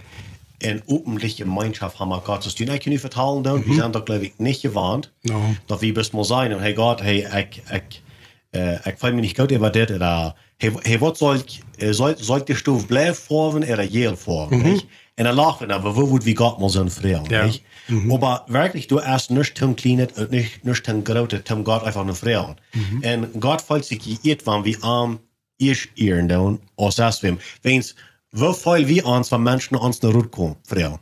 [0.59, 2.75] in öffentliche Gemeinschaft haben mit Gott zu tun.
[2.75, 3.67] Ich kann nicht vertrauen, mhm.
[3.67, 5.55] wir sind da, glaube ich, nicht gewarnt, no.
[5.69, 8.03] dass wir bis mal sein und hey Gott, hey, ich, ich,
[8.53, 11.41] äh, ich fühle mich nicht gut über das oder hey, hey was soll
[11.93, 14.63] soll, soll die Stufe bleiben oder je vorn, mhm.
[14.73, 14.89] nicht?
[15.19, 17.45] Und dann lachen wir, aber wo wird wie Gott mal so ein Frieden, ja.
[17.45, 17.65] nicht?
[17.89, 18.13] Mhm.
[18.13, 22.03] Aber wirklich, du erst nicht zum Kleinen und nicht, nicht zum Großen, zum Gott einfach
[22.03, 22.55] eine Frieden.
[22.73, 23.03] Mhm.
[23.03, 25.19] Und Gott fühlt sich irgendwann wie arm,
[25.57, 27.39] ich ihren dann, aus das wem.
[27.63, 27.97] Wenn's,
[28.31, 30.99] wo viel wie uns, wenn Menschen uns nach Rut kommen, Frieden?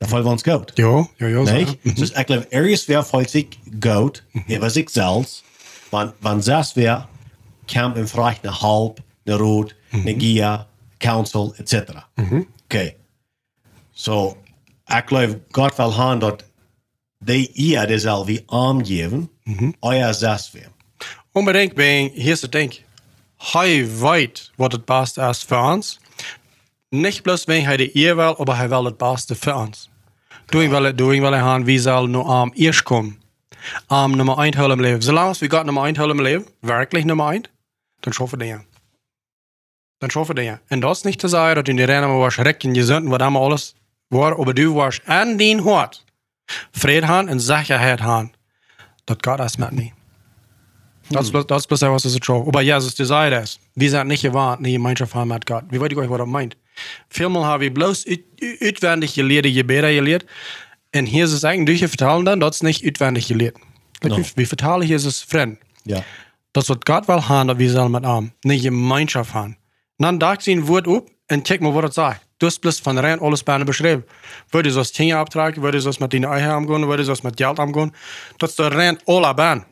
[0.00, 0.74] Da fühlen wir uns gut.
[0.76, 1.42] Ja, ja, ja.
[1.44, 1.78] Nicht?
[1.82, 1.94] So, mhm.
[1.94, 4.44] Dus ich glaube, ergens wer fühlt sich gut, mhm.
[4.48, 5.44] über sich selbst,
[5.90, 7.08] wenn, wenn das wer,
[7.66, 10.66] kam im Reich eine Halb, eine Rot, eine Gia,
[11.00, 11.92] Council, etc.
[12.66, 12.96] Okay.
[13.96, 14.36] So,
[14.86, 16.44] ik geloof God wil gaan dat
[17.18, 19.72] die ihr das al wie aangeven, mhm.
[19.80, 20.68] euer zes weer.
[21.32, 22.80] Unbedingt, wegen, hier ist das Ding.
[23.36, 26.00] Hij weet wat het beste is voor ons.
[26.88, 29.90] Niet bloos wegen hij de eer wil, aber hij wil het beste voor ons.
[30.46, 33.22] Doing wil, doing wil hij gaan, wie zal nu am eerst komen.
[33.86, 35.02] Am nummer 1 hullen leven.
[35.02, 37.48] Zolang we God nummer 1 hullen leven, werkelijk nummer 1,
[38.00, 38.66] dann schaffen wir den.
[39.98, 40.60] Dann schaffen wir den.
[40.68, 43.74] Und das nicht zu sagen, dass in die Rennen was schrecken, gesund, was haben alles
[44.14, 46.04] aber du warst an den Hort.
[46.72, 48.32] Frieden haben und Sicherheit haben.
[49.06, 49.90] Dat Gott ist mit mir.
[51.10, 51.46] Das, hm.
[51.46, 52.46] das ist was ist so.
[52.46, 53.58] Aber Jesus, du sagst das.
[53.74, 55.64] Wir sind nicht gewarnt, eine Gemeinschaft haben mit Gott.
[55.70, 56.56] Wie weiß ich euch, was er meint?
[57.08, 58.06] Vielmal habe ich bloß
[58.60, 60.26] utwendig gelehrt, Gebete gelehrt.
[60.94, 63.56] Und hier ist es eigentlich, durch vertalen dann, das ist nicht utwendig gelehrt.
[64.02, 64.16] No.
[64.16, 65.58] Wie, wie vertale ich es fremd?
[65.84, 66.02] Ja.
[66.52, 69.56] Das wird Gott will haben, dass wir sollen mit ihm eine Gemeinschaft haben.
[69.98, 73.18] dann dacht sie ein Wort up und check mal, was das sagt dusplus van rein
[73.18, 74.06] alles bijna beschreven.
[74.50, 77.20] Waar is als Kenia optrekken, waar is als met die eigen omgaan, waar is als
[77.20, 77.94] met geld omgaan.
[78.36, 79.64] das ist de rein alle baan.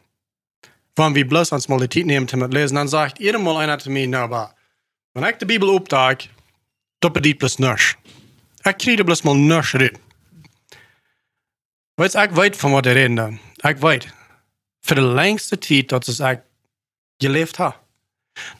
[0.94, 3.60] Wenn wir bloß als mal die Zeit nehmen, om het lezen, dan zegt iedereen mal
[3.60, 4.52] einer zu mir, nou maar,
[5.12, 6.28] wanneer ik de Bijbel optaak,
[6.98, 7.96] dat bedient plus niks.
[8.62, 9.98] Ik krijg er bloos mal niks uit.
[11.94, 13.38] Weet ik weet van wat er reden dan.
[13.56, 14.06] Ik weet.
[14.80, 16.40] Voor de langste tijd dat ik
[17.16, 17.80] gelebt heb.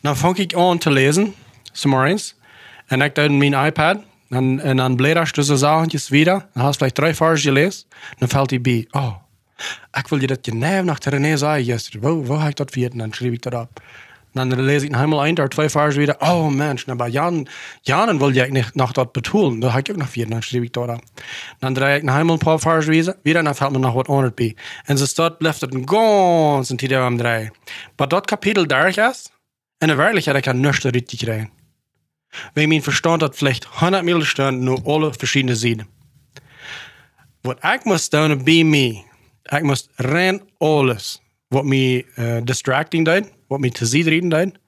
[0.02, 1.34] Dann fange ich an zu lezen,
[1.72, 2.34] Sommer 1,
[2.92, 3.98] En ik deed mijn iPad.
[4.28, 6.24] En, en dan bladerst je dus zo'n avondjes weer.
[6.24, 7.84] Dan haast ik drie vaars gelezen.
[8.18, 8.86] Dan valt hij bij.
[8.90, 9.14] Oh,
[9.92, 12.00] ik wil je dat je neef naar René zei gisteren.
[12.00, 12.98] Waar, waar heb ik dat vierden?
[12.98, 13.82] Dan schreef ik dat op.
[14.32, 16.16] Dan lees ik een helemaal eind, twee vaars weer.
[16.18, 16.84] Oh, mens.
[16.84, 17.46] Nou, maar Jan,
[17.80, 19.60] Janen wil je niet nog dat betoelen.
[19.60, 20.32] Dan heb ik ook nog vierden.
[20.32, 21.02] Dan schreef ik dat op.
[21.58, 23.14] Dan draai ik een helemaal paar vaars weer.
[23.22, 24.56] Dan valt me nog wat honderd bij.
[24.84, 27.52] En ze stort, blijft het een gans en tijd om draaien.
[27.96, 29.30] Maar dat kapitel daar is.
[29.78, 31.61] En de werkelijkheid kan ik niet richting krijgen.
[32.54, 35.86] Wenn mein Verstand hat vielleicht 100 Mittelstand nur alle verschiedene Seiten.
[37.40, 39.04] Wat ik moet doen bij mij,
[39.42, 44.58] ik moet rein alles, wat mij uh, distracting deed, wat mij te zien reden deed,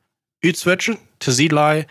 [0.41, 1.85] uitswitchen, te zien lei,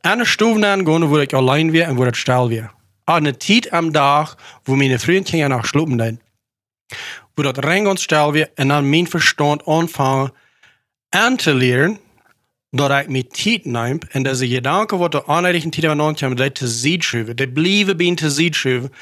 [0.00, 2.72] en een stoven aangaan waar ik alleen weer en waar het stil weer.
[3.04, 6.20] Aan een tijd am dag, wo meine Freundchen nach schlupen deed.
[7.34, 10.32] wo dat ring ons stel weer en dan mijn verstand aanvangen
[11.08, 11.98] aan te leren,
[12.74, 16.54] dat ik mijn tijd neem en deze gedanken wat de aanleiding tijd aan ontkomen, dat
[16.54, 18.92] te zien schuiven, dat blijven bij te zien schuiven,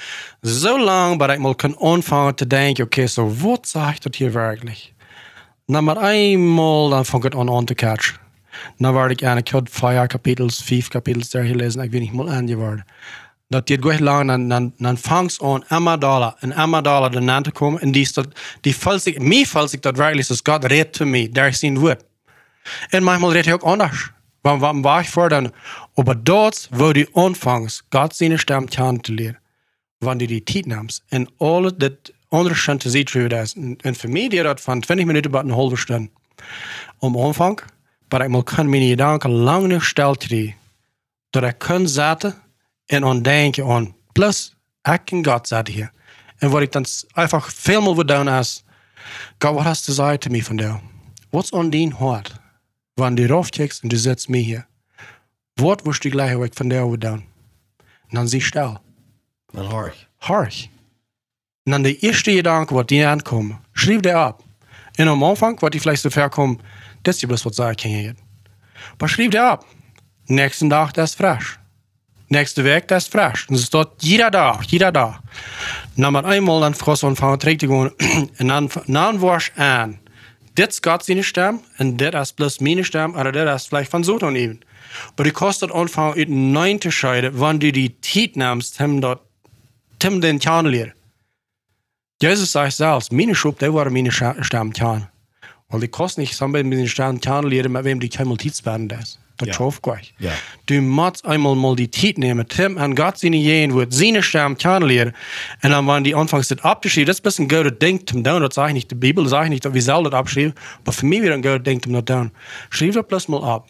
[0.43, 4.17] zo lang dat ik mal kan aanvangen te denken, oké, okay, so wat zegt dat
[4.17, 4.93] hier werkelijk?
[5.67, 8.17] Na maar eenmaal, dan vang ik het aan aan te catchen.
[8.77, 12.13] Dan werd ik aan, ik had vier kapitels, vijf kapitels daar gelezen, ik weet niet
[12.13, 12.85] mal aangeworden.
[13.49, 17.41] Dat dit goed lang, dan, dan, dan vangt aan Emma Dollar en Emma Dollar erna
[17.41, 18.27] te komen en die, is dat,
[18.61, 21.79] die valt zich, mij valt zich dat werkelijk, dus God redt mij, daar is zijn
[21.79, 22.09] woord.
[22.91, 24.11] En manchmal redt hij ook anders.
[24.41, 25.53] Want wat war ich vor dann?
[25.95, 29.39] Aber dort, wo du anfängst, Gott seine Stimme zu lernen,
[30.01, 33.85] wenn du die Zeit nimmst und alles das zu sehen, wie das ist.
[33.85, 36.11] Und für mich, die das von 20 Minuten bis eine halbe Stunde
[37.01, 37.61] am Anfang,
[38.11, 40.55] aber ich kann meine Gedanken lang nicht stellen kriegen,
[41.33, 42.35] dass ich kann zetten
[42.87, 45.93] en aan denken aan, plus, ik kan God zetten hier.
[46.39, 48.65] En wat ik dan einfach veel meer wil doen is,
[49.39, 50.81] God, wat hast du gesagt zu mir von dir?
[51.31, 52.40] Was an dein Hart?
[53.01, 54.67] Wenn du raufcheckst und du setzt mich hier,
[55.57, 57.23] was wirst du gleich weg von der will tun?
[58.11, 58.79] Und dann siehst du
[59.53, 60.07] Dan horch.
[60.29, 60.69] Horch.
[61.65, 64.45] Und dann der erste Gedanke, was dir ankommt, schreib dir ab.
[64.99, 66.63] Und am Anfang, was die vielleicht so verkommen,
[67.03, 68.17] das ist bloß was sagen kann.
[68.93, 69.65] Aber schreib dir ab.
[70.27, 71.59] Nächsten Tag, das ist frisch.
[72.29, 73.49] Nächste Weg, das ist frisch.
[73.49, 75.21] Und es steht jeder Tag, jeder Tag.
[75.97, 77.95] Und dann mal einmal dann frost anfangen, trägt die und
[78.39, 80.01] dann, dann warst an.
[80.61, 83.91] Das ist Gott seine Stimme und das ist bloß meine Stimme oder das ist vielleicht
[83.91, 84.61] von Soton eben.
[85.15, 89.23] Aber die kostet anfangen, in den neunten Scheide, wenn du die Zeit nimmst, hem dort,
[89.99, 90.93] tim den Tjan leer.
[92.21, 95.09] Jesus sagt selbst, meine Schub, der war meine Stimme Tjan.
[95.71, 98.67] Weil die kosten nicht, sondern mit den Stimme Tjan leeren, mit wem die kein Multiz
[98.67, 99.19] werden das.
[99.47, 99.71] Das Ja.
[99.83, 100.15] gleich.
[100.19, 100.33] Ja.
[100.67, 104.57] Du musst einmal mal die Zeit nehmen, Tim an Gott seine Jähen wird seine Stimme
[104.57, 105.15] kennenlernen.
[105.63, 108.23] Und dann, wenn die anfangs das abgeschrieben, das ist ein bisschen ein guter Ding zum
[108.23, 110.93] Down, das sage ich nicht, die Bibel sage ich nicht, wir selber das abschreiben, aber
[110.93, 112.31] für mich wieder ein guter Ding zum Down.
[112.71, 113.67] Schreib das bloß mal ab.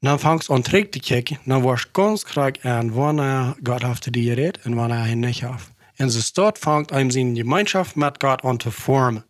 [0.00, 4.12] Dan fangst an terug te kijken, dan word je ganz krijg aan wanneer God heeft
[4.12, 5.70] die gered en wanneer hij niet heeft.
[5.96, 9.24] En ze staat vangt aan zijn gemeenschap met God aan te vormen.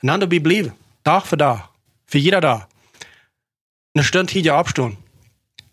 [0.00, 1.70] En dan daarbij blijven, dag voor dag,
[2.06, 2.66] voor jeder dag.
[3.92, 4.96] Een stund hier opstaan.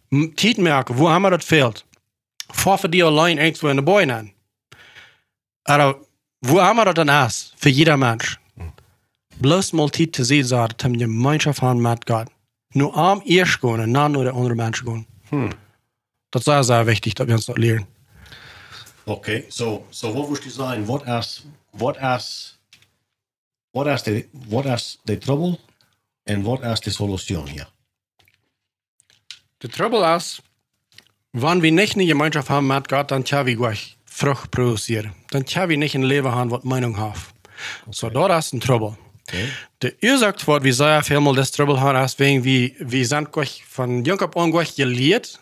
[0.09, 1.85] M- Tijd merken, wo haben wir das fehlt.
[2.53, 4.31] Vor für die allein irgendwo in de boy an.
[5.63, 5.99] Aber
[6.39, 7.53] wo haben wir das dann erst?
[7.57, 8.37] Für jeder Mensch.
[9.39, 12.27] Bloß mal Zeit zu sehen, sagt, haben Gemeinschaft haben mit Gott.
[12.73, 15.05] Nur am erst gehen und dann nur der andere Mensch gehen.
[16.31, 17.85] Das ist sehr, sehr wichtig, dass wir uns das lernen.
[19.05, 20.85] Okay, so, so wat woest je zijn?
[20.85, 22.57] Wat is, wat is,
[23.71, 25.57] wat is de, wat is de trouble
[26.23, 27.67] en wat is de solution hier?
[29.63, 30.43] Der Trouble ist,
[31.33, 35.13] wenn wir nicht eine Gemeinschaft haben mit Gott, dann tja wir gleich Frucht produzieren.
[35.31, 37.15] Dann tja wir nicht ein Leben haben, was Meinung hat.
[37.89, 38.97] So, da ist ein Trouble.
[39.27, 39.49] Okay.
[39.81, 43.63] Der Ursache wird, wie sehr viel das Trouble haben, ist wegen, wie, wir sind gleich
[43.67, 45.39] von jung ab an gleich gelehrt.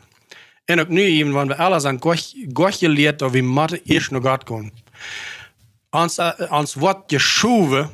[0.70, 4.14] Und auch nu eben, wenn wir alle sind gleich, gleich gelehrt, dass wir Mathe erst
[4.14, 4.46] noch Gott.
[5.92, 7.90] Ans, äh, ans Wort geschoven,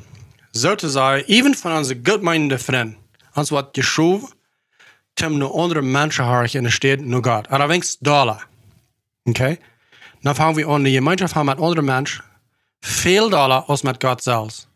[0.52, 2.96] sozusagen, even von unseren gutmeinenden Freunden,
[3.34, 4.28] ans Wort geschoven,
[5.14, 7.48] tem nu andere Menschen harrig in de stad nu Gott.
[7.48, 8.46] Dan wenks dollar.
[9.24, 9.58] Okay?
[10.20, 12.24] Dan fangen wir an, die Gemeinschaft haben mit anderen Menschen
[12.80, 14.68] viel Dollar als mit Gott selbst.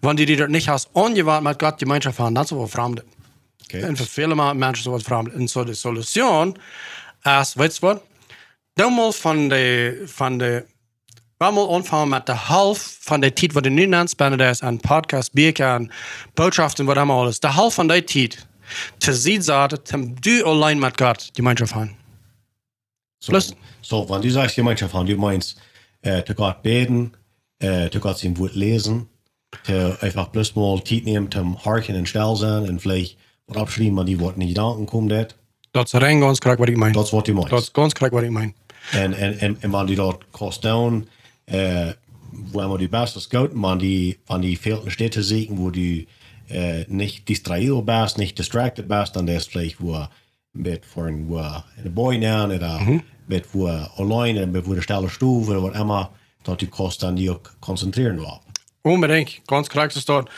[0.00, 3.04] Wenn die, die dort nicht als angewandt mit Gott Gemeinschaft haben, dann sind wir fremde.
[3.64, 3.82] Okay.
[3.82, 5.32] En voor viele ma- mensen zo wat vreemd.
[5.32, 6.56] En zo de solution
[7.22, 8.02] is, weet je wat?
[8.74, 10.64] Dan mal van de, van de,
[11.38, 14.80] we mal anfangen met de half van de tijd wat er nu aanspannen is aan
[14.80, 15.90] podcast, bierken, aan
[16.34, 17.40] boodschappen, wat allemaal alles.
[17.40, 18.46] De half van die tijd,
[18.98, 21.90] zien zaten, tem du alleen met God Gemeinschaft haben.
[23.18, 25.56] So, Plus- so, wenn du sagst Gemeinschaft haben, du meinst,
[26.02, 27.12] äh, zu Gott beten,
[27.58, 29.08] äh, zu Gott sein Wort lesen,
[29.64, 33.96] zu einfach bloß mal Zeit nehmen zum Harken und still sein und vielleicht was abschreiben,
[33.96, 35.34] wenn die Worte nicht Gedanken kommen, das,
[35.72, 36.92] Dat is rein ganz korrekt wat ik meen.
[36.92, 37.50] das ist, was du meinst.
[37.50, 38.54] Dat is ganz korrekt wat ik meen.
[38.92, 41.08] En, en, en, en wanneer die dat kost down,
[41.46, 41.90] uh,
[42.52, 46.04] waar die best goed, man die van die veel Städte zieken, wo du
[46.50, 50.06] uh, nicht distraído bist, nicht distracted bist, dann das vielleicht wo
[50.52, 51.40] mit von wo
[51.82, 52.80] in boy nahen oder
[53.26, 56.10] mit wo allein mit wo der stelle Stufe oder was immer,
[56.44, 58.40] dat du kost dann die auch konzentrieren war.
[58.82, 60.28] Unbedingt, ganz korrekt is dat.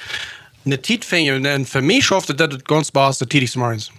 [0.65, 3.93] Een tijd vind je, en voor mij schafft het ganz baas de tijd morgens.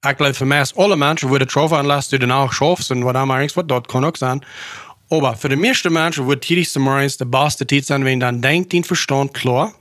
[0.00, 3.14] Geloof voor mij is alle mensen worden troffen unless du dan ook schaffst en wat
[3.14, 4.44] allemaal wat, dat kan ook zijn.
[5.08, 8.72] Aber für die meisten Menschen wird tidigste morgens der beste Zeit sein, wenn dann denkt
[8.72, 9.74] dein Verstand klar.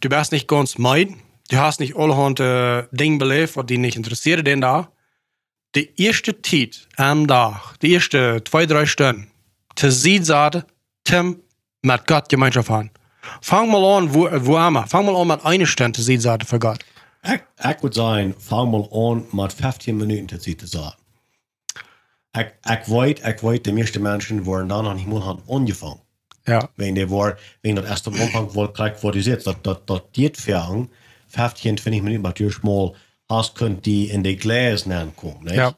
[0.00, 1.08] Du bist nicht ganz meid.
[1.50, 4.90] Du hast nicht allerhand äh, Dinge belebt, was dich nicht interessiert denn da.
[5.74, 9.30] Die erste Zeit am Tag, die erste zwei, drei Stunden,
[9.74, 10.66] zu sehen, sagt,
[11.04, 11.40] Tim,
[11.82, 12.90] mit Gott Gemeinschaft haben.
[13.40, 14.86] Fang mal an, wo, wo immer.
[14.86, 16.84] Fang mal an mit einer Stunde zu sein für Gott.
[17.24, 20.98] Ich, ich würde sagen, fang mal an mit 15 Minuten zu zitten zaten.
[22.34, 26.01] Ik, ik weet, ik weet, de meeste mensen worden dan aan iemand aan angefangen.
[26.46, 26.68] Ja.
[26.76, 28.48] Wenn die war, wenn das erst am Anfang
[29.12, 30.88] die sitzt, dat, dat, dat die Fern
[31.28, 32.92] 15, 20 Minuten natürlich mal
[33.28, 35.56] hast, könnt die in die Gläser kommen, nicht?
[35.56, 35.74] Ja.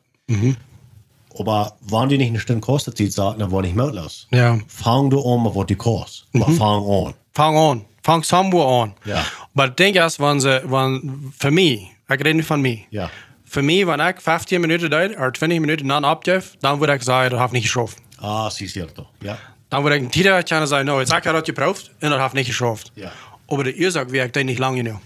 [1.39, 4.27] Aber wenn die nicht eine Stunde kostet, die sagen, dann war nicht möglich.
[4.31, 4.59] Ja.
[4.69, 6.27] Fang du an, was die kostet.
[6.35, 7.15] Aber fang an.
[7.33, 7.85] Fang an.
[8.03, 8.95] Fang somewhere an.
[9.05, 9.25] Ja.
[9.55, 12.79] Aber ich denke erst, wenn sie, wenn, für mich, ich rede nicht von mir.
[12.91, 13.11] Ja.
[13.45, 17.03] Für mich, wenn ich 15 Minuten da oder 20 Minuten dann abgebe, dann würde ich
[17.03, 17.99] sagen, das habe ich nicht geschafft.
[18.19, 18.87] Ah, siehst du.
[19.23, 19.39] Ja.
[19.69, 22.33] Dan word ik een titel kunnen zeggen, nou, ik heb dat geproefd en dat heeft
[22.33, 22.91] niet geschaft.
[22.95, 23.13] Ja.
[23.49, 24.99] Maar de oorzaak werkt dat niet lang genoeg.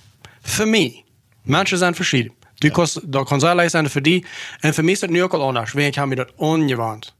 [0.43, 1.05] Voor mij,
[1.43, 2.33] mensen zijn verschillend.
[2.55, 4.27] Du kost, dat kan zijn zijn voor die.
[4.61, 5.73] En voor mij is het nu ook al anders.
[5.73, 7.17] Want ik heb me dat ongewand.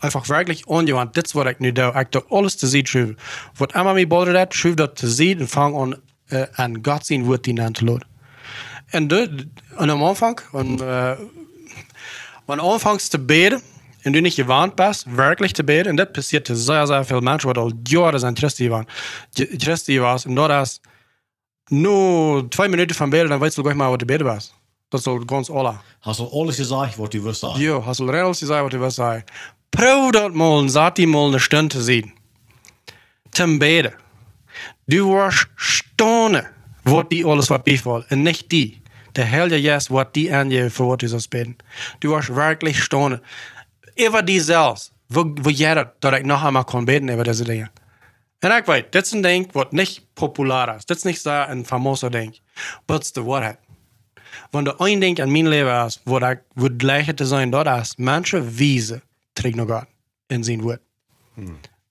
[0.00, 1.14] Einfach wirklich ongewand.
[1.14, 1.92] Dit is wat ik nu doe.
[1.94, 3.16] Ik doe alles te zien schrijven.
[3.56, 7.06] Wat immer mij boden dat, schrijf dat te zien en vang aan, uh, aan God
[7.06, 8.06] zien woord die aan te laten.
[8.86, 11.16] En de, en am Anfang, und, äh,
[12.46, 13.62] wenn du anfängst zu beten und
[14.12, 17.60] du nicht gewarnt bist, wirklich zu beten, und das passiert sehr, sehr viel Menschen, die
[17.60, 18.86] all Jahre sind Christi waren,
[19.34, 20.80] Christi warst, und da das
[21.70, 24.54] nur zwei Minuten vom Beten, dann weißt du gleich mal, was du beten warst.
[24.90, 25.80] Das ist ganz alle.
[26.00, 27.60] Hast du alles gesagt, was du wirst sagen?
[27.60, 29.22] Jo, hast du rechts gesagt, was du willst sagen.
[29.70, 32.12] Proef dat mal und sag die mal eine Stunde zu sehen.
[33.32, 33.92] Zum Beten.
[34.86, 36.46] Du warst staunen,
[36.84, 38.80] was die alles was befällt, und nicht die.
[39.14, 41.56] Der Herr Jesus, was die angeben, für was du sollst beten.
[42.00, 43.20] Du warst wirklich staunen.
[43.98, 47.70] Über die selbst, wo, wo jeder, dass ich noch einmal kann beten über diese Dinge.
[48.42, 50.88] Und ich weiß, das ist ein Ding, was nicht populär ist.
[50.88, 52.32] Das ist nicht so ein famoser Ding.
[52.86, 53.58] Aber es ist die Wahrheit.
[54.52, 57.66] Wenn du ein Ding an mein Leben hast, wo ich wo gleiche zu sein dort
[57.82, 59.02] ist, manche Wiese
[59.34, 59.86] trägt noch Gott
[60.28, 60.80] in sein Wort.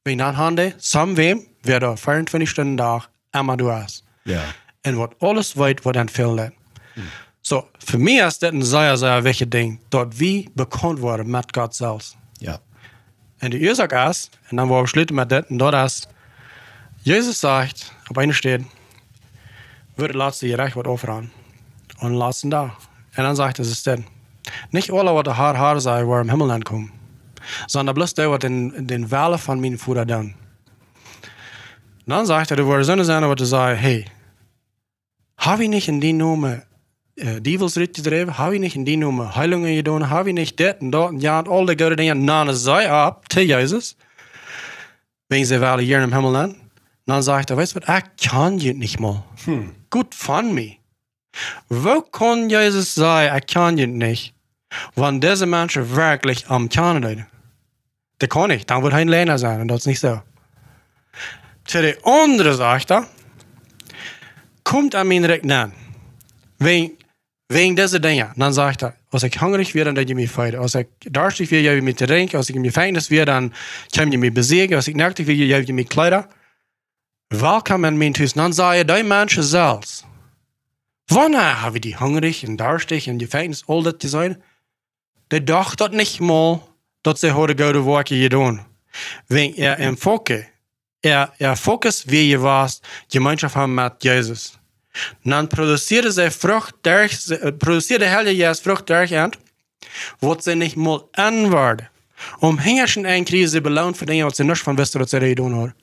[0.05, 4.05] Wenn dann haben die, sam wem, wer da 24 Stunden da immer du hast.
[4.23, 4.41] Ja.
[4.85, 6.53] Und was alles weit, was dann fehlt.
[7.41, 11.53] So, für mich ist das ein sehr, sehr wichtiges Ding, dort wie bekannt worden mit
[11.53, 12.17] Gott selbst.
[12.39, 12.59] Ja.
[13.41, 16.09] Und die Ursache ist, und dann war wir schlitten mit das, und dort ist,
[17.03, 18.63] Jesus sagt, auf einer steht,
[19.95, 21.31] wird laatst je recht wat overaan.
[21.99, 22.63] Und laatst da.
[23.15, 24.05] Und dann sagt es ist denn,
[24.71, 26.91] nicht alle, was der Haar Haar sei, war im Himmel ankommen,
[27.67, 30.35] sondern bloß der, was den, den Welle von meinen Futter dann.
[32.05, 34.05] Dann sagt er, du würdest Sonne sein, was du sagst, hey,
[35.37, 36.61] habe ich nicht in die Nummer
[37.17, 38.37] äh, Dievelsritt gedreven?
[38.37, 40.09] Habe ich nicht in die Nummer Heilungen getan?
[40.09, 42.15] Habe ich nicht das und dort und ja all die gute Dinge?
[42.15, 43.97] Nein, es sei ab, zu Jesus.
[45.29, 46.55] Wegen sie Welle hier im Himmel an.
[47.05, 49.23] Dann sagt er, weißt du was, ich kann je nicht mal.
[49.89, 50.75] Gut von mir.
[51.69, 54.33] Wo kann Jesus sagen, ich kann je nicht,
[54.95, 57.25] wenn diese Menschen wirklich am Kern sind?
[58.19, 60.21] Das kann ich, dann wird er ein Lehner sein und das ist nicht so.
[61.65, 63.05] Zu der andere sagt er,
[64.63, 65.73] kommt an mich direkt an.
[66.59, 66.97] Wegen,
[67.49, 68.31] wegen dieser Dinge.
[68.35, 70.61] Dann sagt er, als ich hungrig werde, dann je mich feiern.
[70.61, 72.37] Als ich durstig werde, je mich zu trinken.
[72.37, 73.53] Als ich mir Feindnis werde, dann
[73.91, 74.75] kann je mich besiegen.
[74.75, 76.27] Als ich nacktig werde, je mich Kleider.
[77.29, 78.33] Welkom in mijn huis.
[78.33, 80.05] Dan zei je, die mensen zelfs.
[81.05, 84.43] Wanneer hebben die hungrig en durstig en je Feindnis al dat te zijn?
[85.27, 88.65] Die dacht dat niet mal, dat ze hadden goede werken gedaan.
[89.27, 90.45] Wenn er im Fokus,
[90.99, 94.56] er, er Fokus wie je was, Gemeinschaft haben mit Jesus.
[95.23, 99.37] Dan produceerde zij vrucht durch, ze- produceerde Herr Jesus Frucht durch und,
[100.19, 101.89] wat ze nicht mal anwaarden.
[102.39, 105.19] Om hingerschen een krise ze beloond voor dingen wat ze niet van wisten dat ze
[105.19, 105.75] dat gedaan hadden.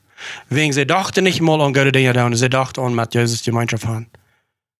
[0.49, 3.85] Wegen sie dachten nicht mal an gute Dinge da, sie dachten an mit Jesus Gemeinschaft
[3.85, 4.09] haben.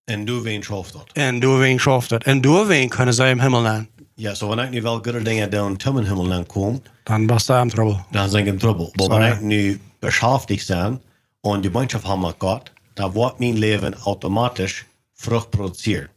[0.05, 1.13] En du wen schafft dat?
[1.33, 2.21] Und du wen schafft das.
[2.27, 3.89] Und du wen können sie im Himmel nehmen.
[4.17, 7.49] Ja, so wenn ich nu wel goede dingen doen zum Himmel dan kom, Dann bist
[7.49, 8.05] du im Trouble.
[8.13, 8.91] dan zijn ik in trouble.
[8.95, 9.21] Maar Sorry.
[9.21, 11.01] wenn ich nu beschäftigt zijn
[11.41, 16.09] und die Gemeinschaft haben mit Gott, dann wird mein Leben automatisch Frucht produzieren.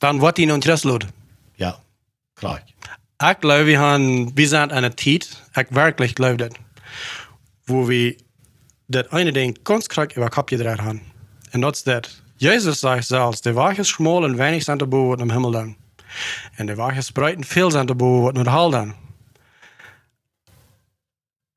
[0.00, 1.06] Dann wird ihnen Interesse laut.
[1.56, 1.78] Ja,
[2.34, 2.60] klar.
[3.30, 6.50] Ich glaube, wir haben, wir sind an einer Zeit, ich wirklich glaube das,
[7.66, 8.16] wo wir
[8.88, 11.00] das eine Ding ganz krank über Kopf gedreht haben.
[11.52, 12.22] Und das ist das.
[12.36, 15.76] Jesus sagt selbst, der Weg ist schmal und wenig sind der Boot im Himmel dann.
[16.58, 18.94] Und der Weg ist breit und viel sind Boot nur der Hall dann.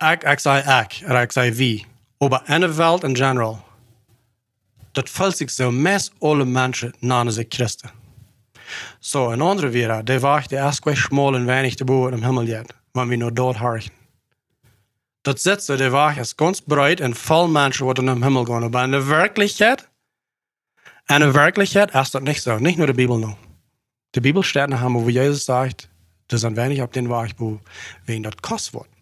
[0.02, 1.86] Ich, ich sage ich, und ich sage wie.
[2.22, 3.64] Der Welt in general,
[4.96, 7.90] das fällt sich so mest alle Menschen nahen sich Christen.
[9.00, 12.24] So, een andere weer, de wacht de erst quest schmal en weinig te boven im
[12.24, 13.92] Himmel jet, wenn wir nur dort horchen.
[15.26, 18.64] Dat Sätze, der Wacht ist ganz breit voll Menschen, die in den Himmel gehen.
[18.64, 19.90] Aber in der Wirklichkeit,
[21.08, 22.60] in der Wirklichkeit ist das nicht so.
[22.60, 23.38] Nicht nur die Bibel noch.
[24.14, 25.90] Die Bibel steht nachher, wo Jesus sagt,
[26.28, 27.60] das sind wenig auf den Weg, wo
[28.06, 28.95] wen das kostet wird.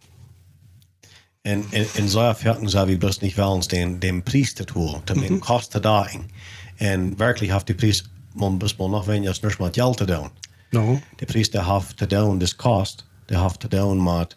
[1.46, 5.16] En, en, en så fjärten så har vi bloß nicht väls den, den priestetur, till
[5.16, 6.32] min kosta dagen.
[6.78, 10.30] En verkligen haft det pris, man man nog vänja snurs med hjälp till den.
[10.72, 11.00] No.
[11.20, 14.28] Det pris det haft till den, det kost, det haft till den med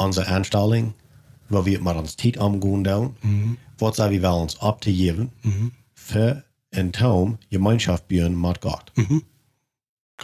[0.00, 0.92] unsere anställning,
[1.48, 3.14] vad vi med ons tid omgåen den,
[3.78, 5.30] vad så vi väl uns uppgeben,
[5.96, 6.42] för
[6.76, 8.92] en tom gemenskap björn med Gott.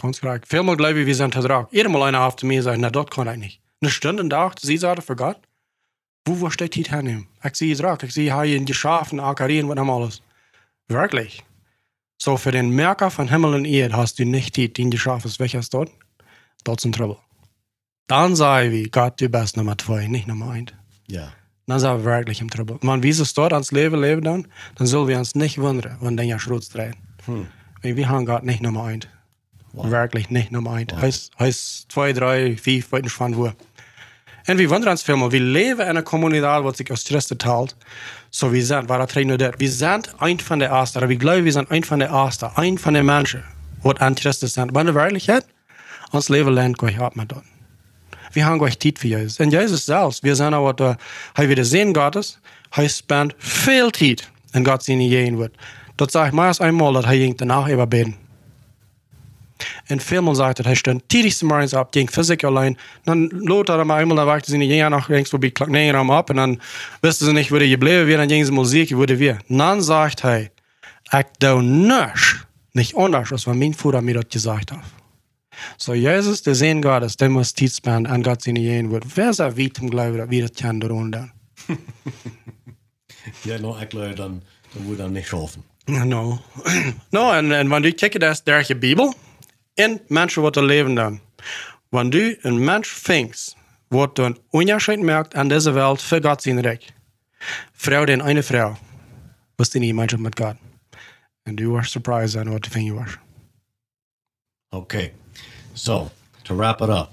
[0.01, 0.53] Ganz korrekt.
[0.53, 1.67] Vielmal glaube ich, wir sind vertrag.
[1.71, 3.61] Jedemaal einer auf mir sagt, na, das kann ich nicht.
[3.81, 5.37] Eine Stunde Tag, sie sagt für Gott.
[6.25, 7.27] Wo, steht die hernehmen?
[7.43, 10.21] Ich sehe es ich sehe hier in geschaffen, Akarien, was haben alles.
[10.87, 11.43] Wirklich.
[12.21, 15.39] So, für den Merker von Himmel und Erde hast du nicht die, den geschaffen ist,
[15.39, 15.91] welches dort?
[16.63, 17.17] Dort sind Trouble.
[18.05, 20.73] Dann sage ich, Gott, du bist Nummer zwei, nicht Nummer eins.
[21.07, 21.31] Ja.
[21.65, 22.77] Dann sind wir wirklich im Trouble.
[22.81, 26.17] Man, wie es dort ans Leben leben dann, dann sollen wir uns nicht wundern, wenn
[26.17, 26.95] der Schrotz drehen.
[27.81, 29.07] Weil Wir haben Gott nicht Nummer eins.
[29.73, 30.93] Wirklich nicht Nummer eins.
[30.93, 33.53] Heißt, heißt zwei, drei, vier, weiß nicht von
[34.87, 37.75] uns vielmal, wir leben in einer Kommunität, die sich aus Christen teilt.
[38.31, 39.53] So wir sind, das nur das.
[39.57, 42.49] Wir sind ein von der Ersten, oder wir glauben, wir sind ein von der Ersten,
[42.55, 43.43] ein von den Menschen,
[43.83, 44.73] die an Christen sind.
[44.73, 45.45] Wenn wir Wirklichkeit,
[46.11, 47.43] uns Leben lernt, Gott hat man dort.
[48.33, 49.39] Wir haben Gott Zeit für Jesus.
[49.39, 50.97] Und Jesus selbst, wir sind auch da,
[51.35, 52.39] er wieder sehen Gottes,
[52.71, 55.53] er spendet viel Zeit in Gott seine Jehen wird.
[55.97, 58.15] Dort sage ich meist einmal, dass er danach überbeten.
[59.89, 62.77] Und vielmal sagt er, er stand tidigste morgens ab, ging für sich allein.
[63.05, 66.29] Dann lot er mal einmal, da wagte sie nicht nach vorbei, klack näher am ab,
[66.29, 66.61] und dann
[67.01, 69.39] wusste sie nicht, wo die geblieben wäre, dann ging sie Musik, wo die wir.
[69.49, 72.37] Und dann sagt er, ich do nichts,
[72.73, 74.79] nicht anders, als was mein Vater mir dort gesagt hat.
[75.77, 79.03] So, Jesus, der Sehen Gottes, der muss spenden an Gott seine Jehen wird.
[79.15, 81.29] Wer sagt, wie zum wir das kennen, darunter?
[83.43, 84.41] Ja, noch glaube, dann,
[84.73, 85.63] dann würde dann nicht schaffen.
[85.87, 86.39] No.
[87.11, 89.13] no, en, en wanneer du kijkt naar de Bijbel,
[89.81, 91.19] en mensen wat er leven dan.
[91.89, 93.55] Wanneer du een mens vindt,
[93.87, 96.93] wat een onderscheid merkt aan deze wereld voor God zijn rijk.
[97.73, 98.77] Vrouw den eine vrouw,
[99.55, 100.55] was die niet gemeenschap met God.
[101.43, 103.17] En du was surprised aan wat de vinger was.
[104.69, 105.13] Okay.
[105.73, 106.11] So,
[106.41, 107.09] to wrap it up.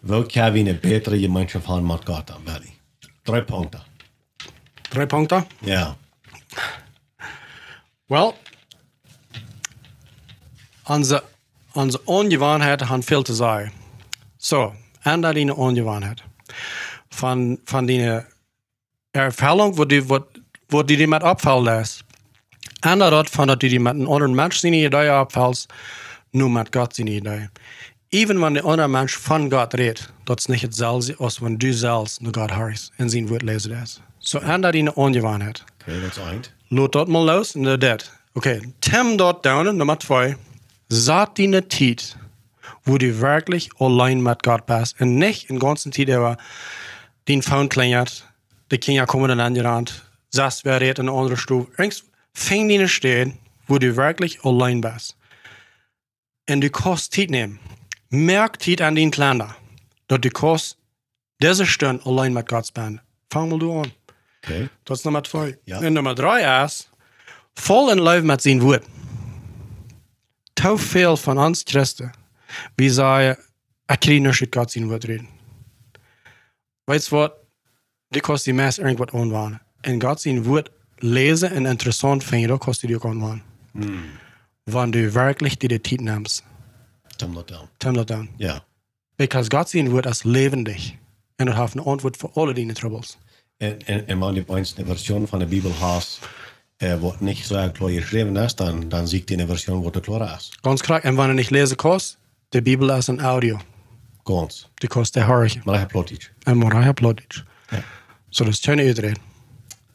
[0.00, 2.70] Welk kan vi een betere gemeenschap haben met Gott dan, Betty?
[3.22, 3.78] Drei Punkte.
[4.88, 5.46] Drie punten.
[5.58, 5.96] Ja.
[8.06, 8.36] Wel,
[10.84, 11.24] onze,
[11.78, 13.72] onze ongewoonheid gaan veel te zeggen.
[14.36, 16.22] Zo, en dat die ongewoonheid.
[17.08, 18.22] Van, van die
[19.10, 20.26] ervaring, wat die, wat,
[20.66, 22.02] wat die, met opval les.
[22.80, 25.66] En dat van dat die, die met een ander mens zijn idee opvalt,
[26.30, 27.48] nu met God zijn idee.
[28.08, 31.72] Even wanneer de andere mens van God redt, dat is niet hetzelfde als wanneer du
[31.72, 34.00] zelfs naar God hoort en zijn woord lezen is.
[34.18, 35.64] Zo, en dat die ongewoonheid.
[35.80, 36.52] Okay, dat is eind.
[36.68, 38.10] Lot dort mal los und der det.
[38.32, 40.36] Okay, Tim dort down, Nummer zwei.
[40.88, 42.16] Saat die ne Tiet,
[42.84, 46.36] wo du wirklich allein mit Gott bist und nicht in ganzen Tiet über
[47.28, 48.26] den Phone klingelt,
[48.70, 51.70] die Kinder kommen dann angerannt, sagst, wer redet in eine andere Stufe.
[51.76, 55.16] Irgends fäng die ne stehen, wo du wirklich allein bist.
[56.48, 57.58] Und du kannst Tiet nehmen.
[58.08, 59.54] Merk Tiet an den Kleiner,
[60.06, 60.78] dass du kannst
[61.42, 63.00] diese Stunde allein mit Gott bist.
[63.30, 63.92] Fang mal du an.
[64.42, 64.68] Okay.
[64.84, 65.58] Dat is nummer twee.
[65.64, 65.80] Ja.
[65.80, 66.88] En nummer drie is,
[67.54, 68.84] vol in love met zijn woord.
[70.60, 72.12] Veel van ons christen,
[72.74, 73.38] wie zeggen,
[73.86, 75.28] ik krijg niet God zijn woord reden.
[76.84, 77.32] Weet je wat?
[78.08, 79.60] Die kost die meest irgendwas aanwaan.
[79.80, 83.42] En God zijn woord lezen en interessant vinden, dat kost die ook aanwaan.
[84.64, 86.42] Wanneer du wirklich die de tijd neemt,
[87.16, 87.68] Tim dat down.
[87.76, 88.28] tim dat dan.
[88.36, 88.64] Ja.
[89.16, 90.92] Because God zijn woord is levendig.
[91.36, 93.18] En dat heeft een antwoord voor alle die troubles.
[93.56, 96.28] En, en, en wanneer je een version van de Bibel hast,
[96.78, 100.34] äh, niet zo klar geschreven is, dan, dan zie ik die version wat er klaar
[100.36, 100.52] is.
[100.62, 101.00] Ganz klar.
[101.00, 102.18] En wanneer ik lezen kost,
[102.48, 103.58] de Bibel is een audio.
[104.24, 104.68] Ganz.
[104.74, 105.60] Die kost de hoor je.
[105.64, 106.30] Maar ik heb plotisch.
[106.42, 107.42] En Mariah Plodic.
[107.70, 107.82] Ja.
[108.30, 109.22] Dat is tjene uitreden.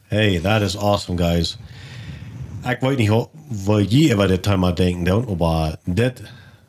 [0.07, 1.57] Hey, that is awesome, guys.
[2.79, 6.21] Weet niet hoe- wat je over dit thema denken doen, maar dit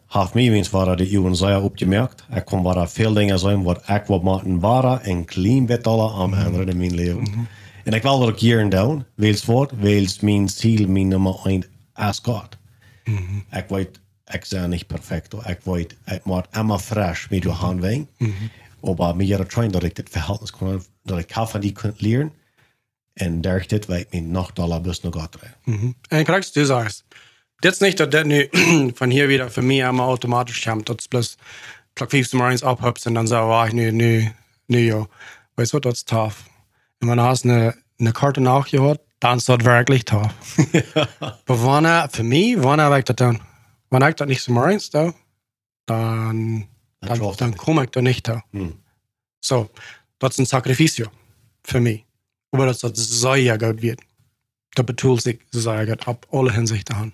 [0.09, 2.25] heeft mij eens waar de Uwen zeer opgemerkt.
[2.35, 6.13] Ik kon waar veel dingen zijn wat ik wat maken waren en klein beetje aan
[6.15, 7.49] anderen in mijn leven.
[7.85, 11.41] En ik wil dat ik hier en doen, weels voort, weels mijn ziel, mijn nummer
[11.45, 11.65] 1
[12.09, 12.57] is God.
[13.51, 15.47] Ik weet, ik ben niet perfect, hoor.
[15.47, 18.09] ik weet, ik moet immer fresh met je handwegen.
[18.97, 22.33] Maar meer trying dat ik dit verhältnis kan, dat ik kan van die kan leren.
[23.13, 25.97] En daar dit weet me nog dollar bus nog gaat rijden.
[26.09, 27.05] En krijg du sagst,
[27.79, 28.49] niet dat dit nu
[28.99, 30.87] van hier wieder für mich immer automatisch komt.
[30.87, 31.37] Dat is plus,
[31.93, 34.33] klok vijf maar eens ophupst en dan zo, ah, nu, nu,
[34.67, 35.05] nu, joh.
[35.55, 36.37] Weißt du, dat is tough.
[37.05, 40.33] En wanneer hast eine, eine Karte nachgehört, dann ist das wirklich tough.
[41.21, 43.41] Aber wanneer, für mich, habe ich das dann?
[43.91, 45.13] Wanneer ich das nicht so mal eins da,
[45.85, 46.67] dann,
[47.03, 47.59] dann, du dann nicht.
[47.59, 48.43] komme ich da nicht da.
[49.43, 49.69] So,
[50.19, 51.09] das ist ein Sacrificio.
[51.63, 52.07] Für mich.
[52.53, 54.01] Aber dass das sehr gut wird.
[54.75, 57.13] Da betult sich sehr gut ab alle Hinsichten an.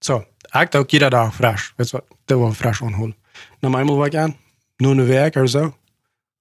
[0.00, 0.24] So,
[0.60, 1.72] ik ook jeder dag fresh.
[1.76, 2.18] Weet je wat?
[2.24, 3.16] Dat was fresh aanholen.
[3.60, 4.36] Nou, eenmaal wat ik aan,
[4.76, 5.76] nu een week of zo.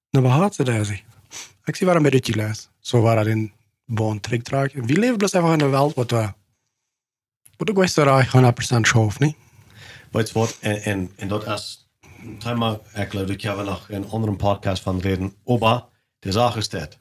[0.10, 0.86] Nou, wat had ze daar?
[0.86, 1.04] zie?
[1.64, 2.70] Ik zie waar een beetje les.
[2.80, 3.52] Zo waar in
[3.86, 4.74] baan terugdraagt.
[4.74, 6.34] We leven bloos even in de wereld wat we.
[7.58, 9.36] Wat ik wist ik 100% schoof, niet?
[10.12, 10.58] Weet wat?
[10.60, 11.90] En, en, en dat is,
[12.40, 15.36] thema, ik geloof dat nog een andere podcast van reden.
[15.46, 15.86] Aber,
[16.20, 16.98] de zaak is dat.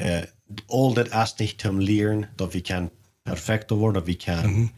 [0.00, 0.18] Uh,
[0.66, 2.90] al dat is niet te leren dat we kan
[3.22, 4.72] perfecter worden, dat we kan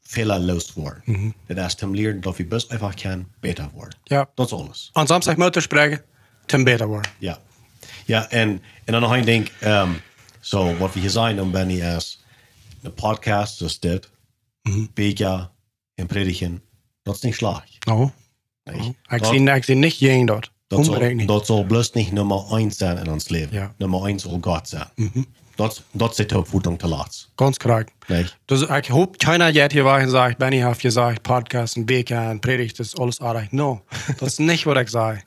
[0.00, 1.34] fehlerlos worden.
[1.46, 3.98] Dat is te leren dat we best einfach kan beter worden.
[4.04, 4.30] Ja.
[4.34, 4.90] Dat is alles.
[4.92, 6.04] Aan samstag moeten spreken,
[6.46, 7.10] ten beter worden.
[7.18, 7.38] Ja.
[8.06, 8.48] Ja, en,
[8.84, 9.50] en dan nog een ding.
[9.64, 10.00] Um,
[10.40, 12.24] so, wat we hier zijn dan, Benny, is
[12.80, 14.10] de podcast is dit.
[14.94, 15.50] Bega
[15.94, 16.62] en predigen.
[17.02, 17.86] Dat is niet slecht.
[17.88, 18.10] Oh.
[18.64, 18.96] Nee.
[19.08, 20.50] Ik zie, ik zie niet geen dat.
[20.66, 23.56] Dat zal, dat zal bloos niet nummer 1 zijn in ons leven.
[23.56, 23.74] Ja.
[23.78, 24.88] Nummer 1 zal God zijn.
[25.54, 27.28] Dat, dat zit ook voeding te laat.
[27.36, 27.92] Ganz korrekt.
[28.06, 28.26] Nee.
[28.44, 32.10] Dus ik hoop keiner jetzt hier war und sagt, Benny hat gesagt, Podcast und BK
[32.10, 33.52] und Predigt ist alles aardig.
[33.52, 33.80] No,
[34.18, 35.22] das ist nicht, was ich sage.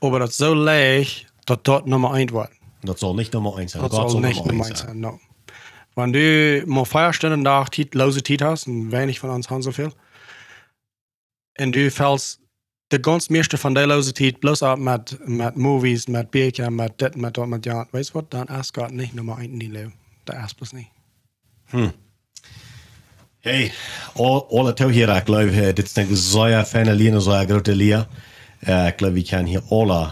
[0.00, 2.50] Aber das ist so leicht, dass dort Nummer eins wird.
[2.82, 3.82] Dat zal niet nummer 1 zijn.
[3.82, 4.90] Das God soll zal nicht nummer Nummer 1 eins zijn.
[4.90, 5.20] sein, no.
[5.94, 9.92] Wenn du mal Feierstunden nach lose Tiet hast, und wenig von uns haben so viel,
[11.58, 12.38] und du fällst
[12.88, 17.00] de ganz meeste van die lose Tiet bloß ab mit, mit Movies, mit BK, mit
[17.00, 19.58] dit, mit dort, mit ja, weißt du was, dann ist Gott nicht Nummer eins in
[19.58, 19.92] die Leben.
[20.26, 20.90] Der ist bloß nicht.
[23.42, 23.72] Hey,
[24.14, 27.44] al- alle toe hier, ik geloof, eh, dit is een zeer fijne leer, een zeer
[27.46, 28.06] grote leer.
[28.60, 30.10] Eh, ik geloof, we kan hier alle eh,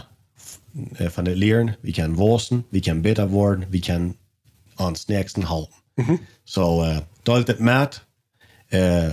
[0.93, 4.15] van het leren, we kan wosten, we kan beter worden, we kan
[4.75, 5.77] ons nächsten helpen.
[6.43, 8.05] So, uh, dat het met,
[8.69, 9.11] uh,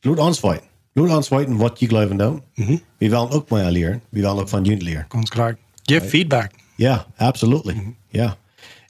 [0.00, 0.70] laat ons weten.
[0.92, 2.42] Laat ons weten wat je geloven doen.
[2.54, 5.06] We willen ook meer leren, we willen ook van jullie leren.
[5.08, 5.58] Ganz korrekt.
[5.82, 6.50] Give feedback.
[6.76, 7.94] Yeah, absolutely.
[8.08, 8.32] Yeah.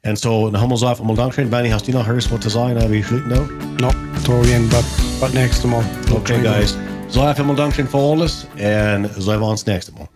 [0.01, 1.49] And so, en helemaal zelf, allemaal dankzij.
[1.49, 2.77] Benny, hast du nog ergens wat te zeggen?
[2.77, 3.77] Hebben we gesloten nou?
[3.77, 3.91] No,
[4.23, 4.85] Torian, but,
[5.21, 5.83] but next Mal.
[6.13, 6.75] Okay, guys.
[7.09, 8.47] So, helemaal dankzij voor alles.
[8.57, 10.09] En zijn we ons next Mal.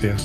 [0.00, 0.22] Yes.